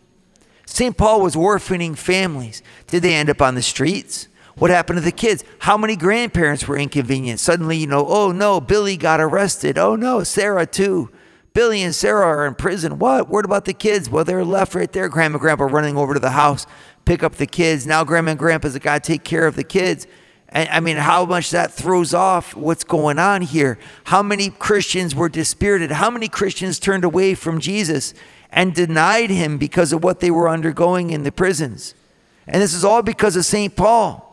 St. 0.67 0.97
Paul 0.97 1.21
was 1.21 1.37
orphaning 1.37 1.97
families. 1.97 2.63
Did 2.87 3.03
they 3.03 3.15
end 3.15 3.31
up 3.31 3.41
on 3.41 3.55
the 3.55 3.63
streets? 3.63 4.29
What 4.57 4.71
happened 4.71 4.99
to 4.99 5.05
the 5.05 5.13
kids? 5.13 5.45
How 5.61 5.77
many 5.77 5.97
grandparents 5.97 6.67
were 6.67 6.77
inconvenienced? 6.77 7.45
Suddenly, 7.45 7.77
you 7.77 7.87
know, 7.87 8.07
oh 8.07 8.33
no, 8.33 8.61
Billy 8.61 8.97
got 8.97 9.21
arrested. 9.21 9.79
Oh 9.79 9.97
no, 9.97 10.23
Sarah 10.23 10.67
too. 10.67 11.11
Billy 11.55 11.83
and 11.83 11.95
Sarah 11.95 12.27
are 12.27 12.47
in 12.47 12.55
prison. 12.55 12.99
What? 12.99 13.29
What 13.29 13.45
about 13.45 13.65
the 13.65 13.73
kids? 13.73 14.11
Well, 14.11 14.25
they're 14.25 14.45
left 14.45 14.75
right 14.75 14.93
there. 14.93 15.09
Grandma 15.09 15.37
and 15.37 15.41
grandpa 15.41 15.65
running 15.65 15.97
over 15.97 16.15
to 16.15 16.21
the 16.21 16.31
house, 16.31 16.67
pick 17.05 17.23
up 17.23 17.37
the 17.37 17.47
kids. 17.47 17.87
Now, 17.87 18.03
grandma 18.03 18.33
and 18.33 18.39
grandpa's 18.39 18.77
got 18.79 19.03
to 19.03 19.13
take 19.13 19.25
care 19.25 19.47
of 19.47 19.55
the 19.55 19.65
kids. 19.65 20.07
And 20.55 20.69
I 20.71 20.79
mean, 20.79 20.97
how 20.97 21.27
much 21.27 21.51
that 21.51 21.73
throws 21.73 22.15
off 22.15 22.55
what's 22.55 22.85
going 22.85 23.19
on 23.19 23.43
here. 23.43 23.77
How 24.05 24.23
many 24.23 24.51
Christians 24.51 25.13
were 25.13 25.29
dispirited? 25.29 25.91
How 25.91 26.11
many 26.11 26.29
Christians 26.29 26.79
turned 26.79 27.05
away 27.05 27.35
from 27.35 27.59
Jesus 27.59 28.15
and 28.51 28.73
denied 28.73 29.31
him 29.31 29.59
because 29.59 29.93
of 29.93 30.05
what 30.05 30.21
they 30.21 30.31
were 30.31 30.49
undergoing 30.49 31.11
in 31.11 31.25
the 31.25 31.33
prisons? 31.33 31.95
And 32.47 32.63
this 32.63 32.73
is 32.73 32.85
all 32.85 33.03
because 33.03 33.35
of 33.35 33.45
St. 33.45 33.75
Paul. 33.75 34.31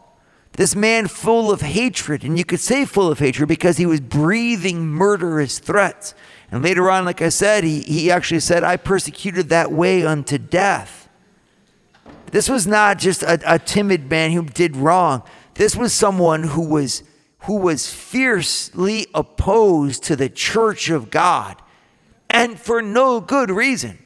This 0.54 0.76
man 0.76 1.08
full 1.08 1.52
of 1.52 1.62
hatred, 1.62 2.24
and 2.24 2.38
you 2.38 2.46
could 2.46 2.60
say 2.60 2.86
full 2.86 3.10
of 3.10 3.20
hatred 3.20 3.48
because 3.48 3.78
he 3.78 3.86
was 3.86 4.00
breathing 4.02 4.86
murderous 4.86 5.58
threats. 5.58 6.14
And 6.52 6.62
later 6.62 6.92
on, 6.92 7.04
like 7.04 7.22
I 7.22 7.30
said, 7.30 7.64
he, 7.64 7.82
he 7.82 8.12
actually 8.12 8.42
said, 8.42 8.64
I 8.64 8.78
persecuted 8.78 9.50
that 9.50 9.72
way 9.72 10.06
unto 10.06 10.38
death. 10.38 11.10
This 12.32 12.50
was 12.50 12.68
not 12.68 13.00
just 13.00 13.24
a, 13.24 13.40
a 13.46 13.58
timid 13.58 14.10
man 14.10 14.32
who 14.32 14.44
did 14.44 14.76
wrong. 14.76 15.24
This 15.56 15.76
was 15.76 15.94
someone 15.94 16.44
who 16.44 16.68
was 16.68 17.04
who 17.46 17.58
was 17.58 17.92
fiercely 17.92 19.08
opposed 19.16 20.04
to 20.04 20.16
the 20.16 20.30
church 20.30 20.90
of 20.90 21.10
God 21.10 21.60
and 22.30 22.60
for 22.60 22.82
no 22.82 23.20
good 23.20 23.50
reason. 23.50 23.98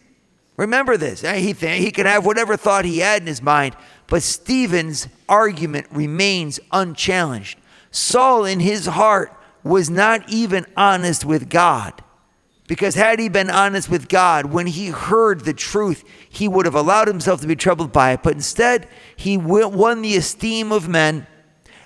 Remember 0.57 0.95
this. 0.95 1.23
Eh, 1.23 1.37
he, 1.37 1.51
he 1.51 1.91
could 1.91 2.05
have 2.05 2.25
whatever 2.25 2.55
thought 2.55 2.85
he 2.85 2.99
had 2.99 3.21
in 3.21 3.27
his 3.27 3.41
mind, 3.41 3.75
but 4.07 4.23
Stephen's 4.23 5.09
argument 5.27 5.87
remains 5.91 6.59
unchallenged. 6.71 7.59
Saul, 7.91 8.45
in 8.45 8.59
his 8.59 8.85
heart, 8.85 9.33
was 9.63 9.89
not 9.89 10.29
even 10.29 10.65
honest 10.77 11.25
with 11.25 11.49
God. 11.49 12.01
Because 12.67 12.95
had 12.95 13.19
he 13.19 13.29
been 13.29 13.49
honest 13.49 13.89
with 13.89 14.07
God, 14.07 14.47
when 14.47 14.65
he 14.65 14.87
heard 14.87 15.41
the 15.41 15.53
truth, 15.53 16.03
he 16.29 16.47
would 16.47 16.65
have 16.65 16.73
allowed 16.73 17.07
himself 17.07 17.41
to 17.41 17.47
be 17.47 17.55
troubled 17.55 17.91
by 17.91 18.13
it. 18.13 18.23
But 18.23 18.33
instead, 18.33 18.87
he 19.15 19.37
won 19.37 20.01
the 20.01 20.15
esteem 20.15 20.71
of 20.71 20.87
men, 20.87 21.27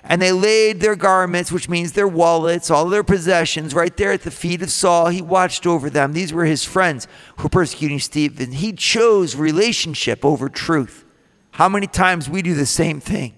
and 0.02 0.20
they 0.20 0.32
laid 0.32 0.80
their 0.80 0.96
garments, 0.96 1.52
which 1.52 1.68
means 1.68 1.92
their 1.92 2.08
wallets, 2.08 2.70
all 2.70 2.86
their 2.86 3.04
possessions, 3.04 3.74
right 3.74 3.94
there 3.96 4.12
at 4.12 4.22
the 4.22 4.30
feet 4.30 4.62
of 4.62 4.70
Saul. 4.70 5.08
He 5.08 5.20
watched 5.20 5.66
over 5.66 5.90
them. 5.90 6.12
These 6.12 6.32
were 6.32 6.46
his 6.46 6.64
friends 6.64 7.06
who 7.36 7.44
were 7.44 7.48
persecuting 7.50 8.00
Stephen. 8.00 8.52
He 8.52 8.72
chose 8.72 9.36
relationship 9.36 10.24
over 10.24 10.48
truth. 10.48 11.04
How 11.52 11.68
many 11.68 11.86
times 11.86 12.30
we 12.30 12.40
do 12.40 12.54
the 12.54 12.66
same 12.66 13.00
thing? 13.00 13.34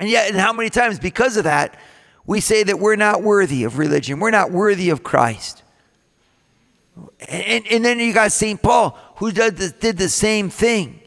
And 0.00 0.08
yet, 0.08 0.30
and 0.30 0.38
how 0.38 0.52
many 0.52 0.70
times, 0.70 0.98
because 0.98 1.36
of 1.36 1.44
that, 1.44 1.78
we 2.26 2.40
say 2.40 2.62
that 2.64 2.78
we're 2.78 2.96
not 2.96 3.22
worthy 3.22 3.64
of 3.64 3.78
religion, 3.78 4.20
we're 4.20 4.30
not 4.30 4.50
worthy 4.50 4.90
of 4.90 5.02
Christ. 5.02 5.62
And, 7.28 7.66
and 7.68 7.84
then 7.84 8.00
you 8.00 8.12
got 8.12 8.32
St. 8.32 8.60
Paul, 8.60 8.98
who 9.16 9.30
did 9.30 9.56
the, 9.56 9.70
did 9.70 9.98
the 9.98 10.08
same 10.08 10.50
thing 10.50 10.97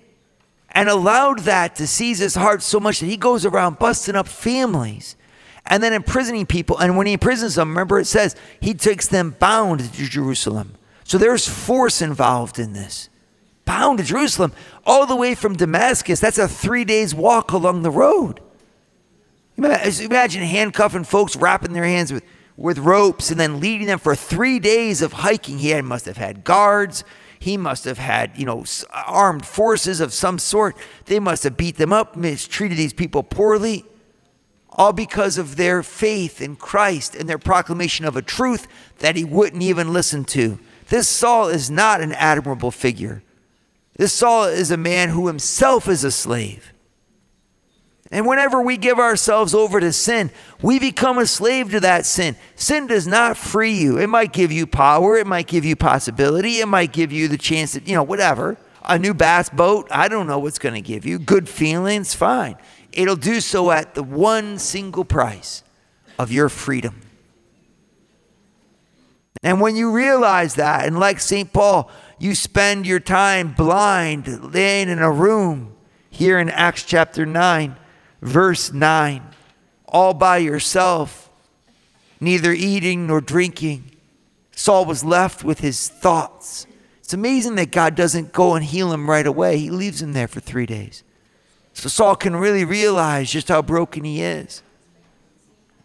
and 0.71 0.89
allowed 0.89 1.39
that 1.39 1.75
to 1.75 1.87
seize 1.87 2.19
his 2.19 2.35
heart 2.35 2.61
so 2.61 2.79
much 2.79 2.99
that 2.99 3.05
he 3.07 3.17
goes 3.17 3.45
around 3.45 3.79
busting 3.79 4.15
up 4.15 4.27
families 4.27 5.15
and 5.65 5.83
then 5.83 5.93
imprisoning 5.93 6.45
people. 6.45 6.77
And 6.77 6.97
when 6.97 7.07
he 7.07 7.13
imprisons 7.13 7.55
them, 7.55 7.69
remember 7.69 7.99
it 7.99 8.05
says 8.05 8.35
he 8.59 8.73
takes 8.73 9.07
them 9.07 9.35
bound 9.39 9.93
to 9.93 10.05
Jerusalem. 10.05 10.75
So 11.03 11.17
there's 11.17 11.47
force 11.47 12.01
involved 12.01 12.57
in 12.57 12.73
this 12.73 13.09
bound 13.65 13.99
to 13.99 14.03
Jerusalem, 14.03 14.51
all 14.85 15.05
the 15.05 15.15
way 15.15 15.35
from 15.35 15.55
Damascus. 15.55 16.19
That's 16.19 16.37
a 16.37 16.47
three 16.47 16.83
days 16.83 17.13
walk 17.13 17.51
along 17.51 17.83
the 17.83 17.91
road. 17.91 18.41
Imagine 19.57 20.43
handcuffing 20.43 21.03
folks, 21.03 21.35
wrapping 21.35 21.73
their 21.73 21.85
hands 21.85 22.11
with, 22.11 22.23
with 22.61 22.79
ropes, 22.79 23.31
and 23.31 23.39
then 23.39 23.59
leading 23.59 23.87
them 23.87 23.99
for 23.99 24.15
three 24.15 24.59
days 24.59 25.01
of 25.01 25.13
hiking. 25.13 25.59
He 25.59 25.69
had, 25.69 25.83
must 25.83 26.05
have 26.05 26.17
had 26.17 26.43
guards. 26.43 27.03
He 27.39 27.57
must 27.57 27.85
have 27.85 27.97
had, 27.97 28.37
you 28.37 28.45
know, 28.45 28.63
armed 28.93 29.45
forces 29.45 29.99
of 29.99 30.13
some 30.13 30.37
sort. 30.37 30.77
They 31.05 31.19
must 31.19 31.43
have 31.43 31.57
beat 31.57 31.77
them 31.77 31.91
up, 31.91 32.15
mistreated 32.15 32.77
these 32.77 32.93
people 32.93 33.23
poorly, 33.23 33.83
all 34.69 34.93
because 34.93 35.37
of 35.39 35.55
their 35.55 35.81
faith 35.81 36.39
in 36.39 36.55
Christ 36.55 37.15
and 37.15 37.27
their 37.27 37.39
proclamation 37.39 38.05
of 38.05 38.15
a 38.15 38.21
truth 38.21 38.67
that 38.99 39.15
he 39.15 39.23
wouldn't 39.23 39.63
even 39.63 39.91
listen 39.91 40.23
to. 40.25 40.59
This 40.89 41.07
Saul 41.07 41.47
is 41.47 41.71
not 41.71 42.01
an 42.01 42.11
admirable 42.13 42.71
figure. 42.71 43.23
This 43.95 44.13
Saul 44.13 44.45
is 44.45 44.71
a 44.71 44.77
man 44.77 45.09
who 45.09 45.27
himself 45.27 45.87
is 45.87 46.03
a 46.03 46.11
slave. 46.11 46.73
And 48.11 48.27
whenever 48.27 48.61
we 48.61 48.75
give 48.75 48.99
ourselves 48.99 49.55
over 49.55 49.79
to 49.79 49.93
sin, 49.93 50.31
we 50.61 50.79
become 50.79 51.17
a 51.17 51.25
slave 51.25 51.71
to 51.71 51.79
that 51.79 52.05
sin. 52.05 52.35
Sin 52.55 52.85
does 52.87 53.07
not 53.07 53.37
free 53.37 53.71
you. 53.71 53.97
It 53.97 54.07
might 54.07 54.33
give 54.33 54.51
you 54.51 54.67
power, 54.67 55.17
it 55.17 55.25
might 55.25 55.47
give 55.47 55.63
you 55.63 55.77
possibility, 55.77 56.59
it 56.59 56.67
might 56.67 56.91
give 56.91 57.13
you 57.13 57.29
the 57.29 57.37
chance 57.37 57.71
that, 57.73 57.87
you 57.87 57.95
know, 57.95 58.03
whatever. 58.03 58.57
A 58.83 58.99
new 58.99 59.13
bass 59.13 59.49
boat, 59.49 59.87
I 59.91 60.07
don't 60.07 60.27
know 60.27 60.39
what's 60.39 60.59
going 60.59 60.75
to 60.75 60.81
give 60.81 61.05
you. 61.05 61.19
Good 61.19 61.47
feelings, 61.47 62.13
fine. 62.13 62.57
It'll 62.91 63.15
do 63.15 63.39
so 63.39 63.71
at 63.71 63.93
the 63.93 64.03
one 64.03 64.57
single 64.59 65.05
price 65.05 65.63
of 66.19 66.31
your 66.31 66.49
freedom. 66.49 66.99
And 69.43 69.61
when 69.61 69.75
you 69.75 69.91
realize 69.91 70.55
that, 70.55 70.85
and 70.85 70.99
like 70.99 71.19
St. 71.19 71.51
Paul, 71.53 71.89
you 72.19 72.35
spend 72.35 72.85
your 72.85 72.99
time 72.99 73.53
blind, 73.53 74.53
laying 74.53 74.89
in 74.89 74.99
a 74.99 75.11
room 75.11 75.75
here 76.09 76.37
in 76.37 76.49
Acts 76.49 76.83
chapter 76.83 77.25
9, 77.25 77.75
verse 78.21 78.71
9, 78.71 79.23
all 79.87 80.13
by 80.13 80.37
yourself, 80.37 81.29
neither 82.19 82.53
eating 82.53 83.07
nor 83.07 83.21
drinking. 83.21 83.91
Saul 84.55 84.85
was 84.85 85.03
left 85.03 85.43
with 85.43 85.59
his 85.59 85.89
thoughts. 85.89 86.67
It's 86.99 87.13
amazing 87.13 87.55
that 87.55 87.71
God 87.71 87.95
doesn't 87.95 88.31
go 88.31 88.55
and 88.55 88.63
heal 88.63 88.93
him 88.93 89.09
right 89.09 89.27
away, 89.27 89.57
he 89.57 89.69
leaves 89.69 90.01
him 90.01 90.13
there 90.13 90.27
for 90.27 90.39
three 90.39 90.65
days. 90.65 91.03
So 91.73 91.89
Saul 91.89 92.15
can 92.15 92.35
really 92.35 92.65
realize 92.65 93.31
just 93.31 93.47
how 93.47 93.61
broken 93.61 94.03
he 94.03 94.21
is. 94.21 94.61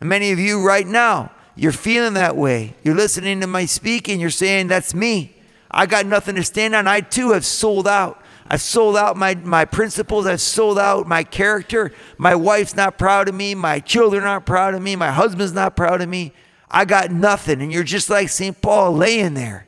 And 0.01 0.09
many 0.09 0.31
of 0.33 0.39
you 0.39 0.65
right 0.65 0.87
now, 0.87 1.33
you're 1.55 1.73
feeling 1.73 2.15
that 2.15 2.37
way. 2.37 2.75
You're 2.83 2.95
listening 2.95 3.41
to 3.41 3.47
my 3.47 3.65
speaking, 3.65 4.21
you're 4.21 4.31
saying, 4.31 4.67
That's 4.67 4.95
me. 4.95 5.35
I 5.71 5.87
got 5.87 6.07
nothing 6.07 6.37
to 6.37 6.45
stand 6.45 6.75
on. 6.75 6.87
I 6.87 7.01
too 7.01 7.33
have 7.33 7.45
sold 7.45 7.89
out. 7.89 8.23
I've 8.49 8.63
sold 8.63 8.97
out 8.97 9.17
my, 9.17 9.35
my 9.35 9.65
principles. 9.65 10.27
I've 10.27 10.41
sold 10.41 10.79
out 10.79 11.07
my 11.07 11.25
character. 11.25 11.93
My 12.17 12.35
wife's 12.35 12.77
not 12.77 12.99
proud 12.99 13.29
of 13.29 13.35
me. 13.35 13.55
My 13.55 13.81
children 13.81 14.25
aren't 14.25 14.47
proud 14.47 14.75
of 14.75 14.83
me. 14.83 14.97
My 14.97 15.11
husband's 15.11 15.53
not 15.53 15.77
proud 15.77 16.01
of 16.01 16.09
me. 16.09 16.33
I 16.71 16.85
got 16.85 17.11
nothing. 17.11 17.61
And 17.61 17.73
you're 17.73 17.85
just 17.85 18.11
like 18.11 18.29
St. 18.29 18.61
Paul 18.61 18.93
laying 18.93 19.35
there. 19.35 19.67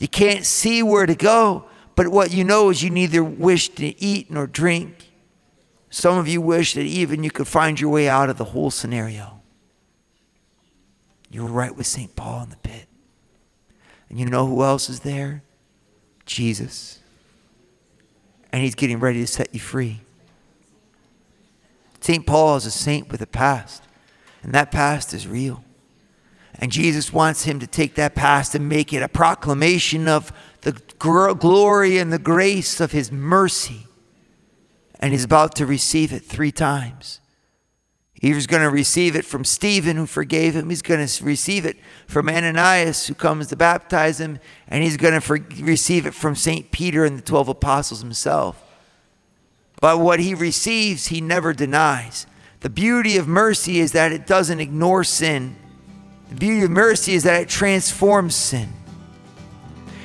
You 0.00 0.08
can't 0.08 0.44
see 0.44 0.82
where 0.82 1.06
to 1.06 1.14
go. 1.14 1.64
But 1.94 2.08
what 2.08 2.32
you 2.32 2.44
know 2.44 2.70
is 2.70 2.82
you 2.82 2.90
neither 2.90 3.24
wish 3.24 3.70
to 3.70 4.00
eat 4.00 4.30
nor 4.30 4.46
drink. 4.46 5.10
Some 5.90 6.18
of 6.18 6.28
you 6.28 6.40
wish 6.40 6.74
that 6.74 6.82
even 6.82 7.24
you 7.24 7.30
could 7.30 7.48
find 7.48 7.80
your 7.80 7.90
way 7.90 8.08
out 8.08 8.30
of 8.30 8.38
the 8.38 8.44
whole 8.44 8.70
scenario. 8.70 9.40
You 11.30 11.42
were 11.44 11.50
right 11.50 11.74
with 11.74 11.86
St. 11.86 12.14
Paul 12.14 12.44
in 12.44 12.50
the 12.50 12.56
pit. 12.56 12.86
And 14.08 14.18
you 14.18 14.26
know 14.26 14.46
who 14.46 14.62
else 14.62 14.88
is 14.88 15.00
there? 15.00 15.42
Jesus. 16.24 17.00
And 18.52 18.62
he's 18.62 18.74
getting 18.74 18.98
ready 18.98 19.20
to 19.20 19.26
set 19.26 19.52
you 19.52 19.60
free. 19.60 20.00
St. 22.00 22.26
Paul 22.26 22.56
is 22.56 22.64
a 22.64 22.70
saint 22.70 23.10
with 23.10 23.20
a 23.20 23.26
past, 23.26 23.82
and 24.42 24.52
that 24.52 24.70
past 24.70 25.12
is 25.12 25.26
real. 25.26 25.64
And 26.54 26.72
Jesus 26.72 27.12
wants 27.12 27.44
him 27.44 27.60
to 27.60 27.66
take 27.66 27.94
that 27.96 28.14
past 28.14 28.54
and 28.54 28.68
make 28.68 28.92
it 28.92 29.02
a 29.02 29.08
proclamation 29.08 30.08
of 30.08 30.32
the 30.62 30.72
glory 30.98 31.98
and 31.98 32.12
the 32.12 32.18
grace 32.18 32.80
of 32.80 32.92
his 32.92 33.12
mercy. 33.12 33.86
And 34.98 35.12
he's 35.12 35.24
about 35.24 35.54
to 35.56 35.66
receive 35.66 36.12
it 36.12 36.24
three 36.24 36.50
times. 36.50 37.20
He 38.20 38.34
was 38.34 38.48
going 38.48 38.62
to 38.62 38.70
receive 38.70 39.14
it 39.14 39.24
from 39.24 39.44
Stephen, 39.44 39.96
who 39.96 40.06
forgave 40.06 40.56
him. 40.56 40.70
He's 40.70 40.82
going 40.82 41.06
to 41.06 41.24
receive 41.24 41.64
it 41.64 41.76
from 42.08 42.28
Ananias, 42.28 43.06
who 43.06 43.14
comes 43.14 43.46
to 43.48 43.56
baptize 43.56 44.20
him. 44.20 44.40
And 44.66 44.82
he's 44.82 44.96
going 44.96 45.14
to 45.14 45.20
for- 45.20 45.38
receive 45.60 46.04
it 46.04 46.14
from 46.14 46.34
St. 46.34 46.72
Peter 46.72 47.04
and 47.04 47.16
the 47.16 47.22
12 47.22 47.48
apostles 47.48 48.00
himself. 48.00 48.60
But 49.80 50.00
what 50.00 50.18
he 50.18 50.34
receives, 50.34 51.06
he 51.06 51.20
never 51.20 51.52
denies. 51.52 52.26
The 52.60 52.70
beauty 52.70 53.16
of 53.18 53.28
mercy 53.28 53.78
is 53.78 53.92
that 53.92 54.10
it 54.10 54.26
doesn't 54.26 54.58
ignore 54.58 55.04
sin. 55.04 55.54
The 56.30 56.34
beauty 56.34 56.64
of 56.64 56.70
mercy 56.72 57.12
is 57.12 57.22
that 57.22 57.40
it 57.40 57.48
transforms 57.48 58.34
sin. 58.34 58.72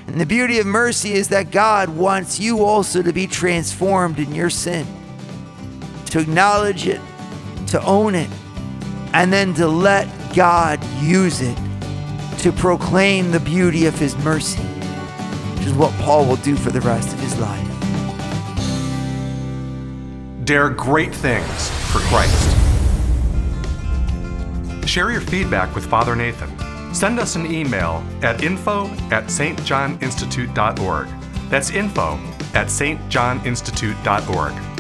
And 0.06 0.22
the 0.22 0.28
beauty 0.28 0.60
of 0.60 0.68
mercy 0.68 1.14
is 1.14 1.30
that 1.30 1.50
God 1.50 1.90
wants 1.90 2.40
you 2.40 2.64
also 2.64 3.02
to 3.02 3.12
be 3.12 3.26
transformed 3.26 4.20
in 4.20 4.36
your 4.36 4.52
sin, 4.52 4.86
to 6.08 6.20
acknowledge 6.20 6.86
it 6.86 7.02
to 7.74 7.84
own 7.86 8.14
it, 8.14 8.30
and 9.14 9.34
then 9.34 9.52
to 9.56 9.68
let 9.68 10.08
God 10.36 10.80
use 11.02 11.42
it 11.42 11.58
to 12.38 12.52
proclaim 12.52 13.32
the 13.32 13.40
beauty 13.40 13.88
of 13.88 13.98
His 13.98 14.16
mercy, 14.18 14.62
which 14.62 15.66
is 15.66 15.74
what 15.74 15.92
Paul 15.94 16.28
will 16.28 16.36
do 16.36 16.56
for 16.56 16.70
the 16.70 16.82
rest 16.82 17.12
of 17.12 17.20
his 17.20 17.36
life. 17.40 17.68
Dare 20.46 20.70
great 20.70 21.16
things 21.16 21.70
for 21.92 21.98
Christ. 22.10 22.50
Share 24.88 25.12
your 25.12 25.22
feedback 25.22 25.74
with 25.74 25.88
Father 25.88 26.16
Nathan. 26.16 26.52
Send 26.94 27.20
us 27.20 27.36
an 27.36 27.52
email 27.52 28.04
at 28.22 28.44
info 28.44 28.86
at 29.10 29.24
stjohninstitute.org. 29.26 31.08
That's 31.50 31.72
info 31.72 32.20
at 32.54 32.68
stjohninstitute.org. 32.68 34.63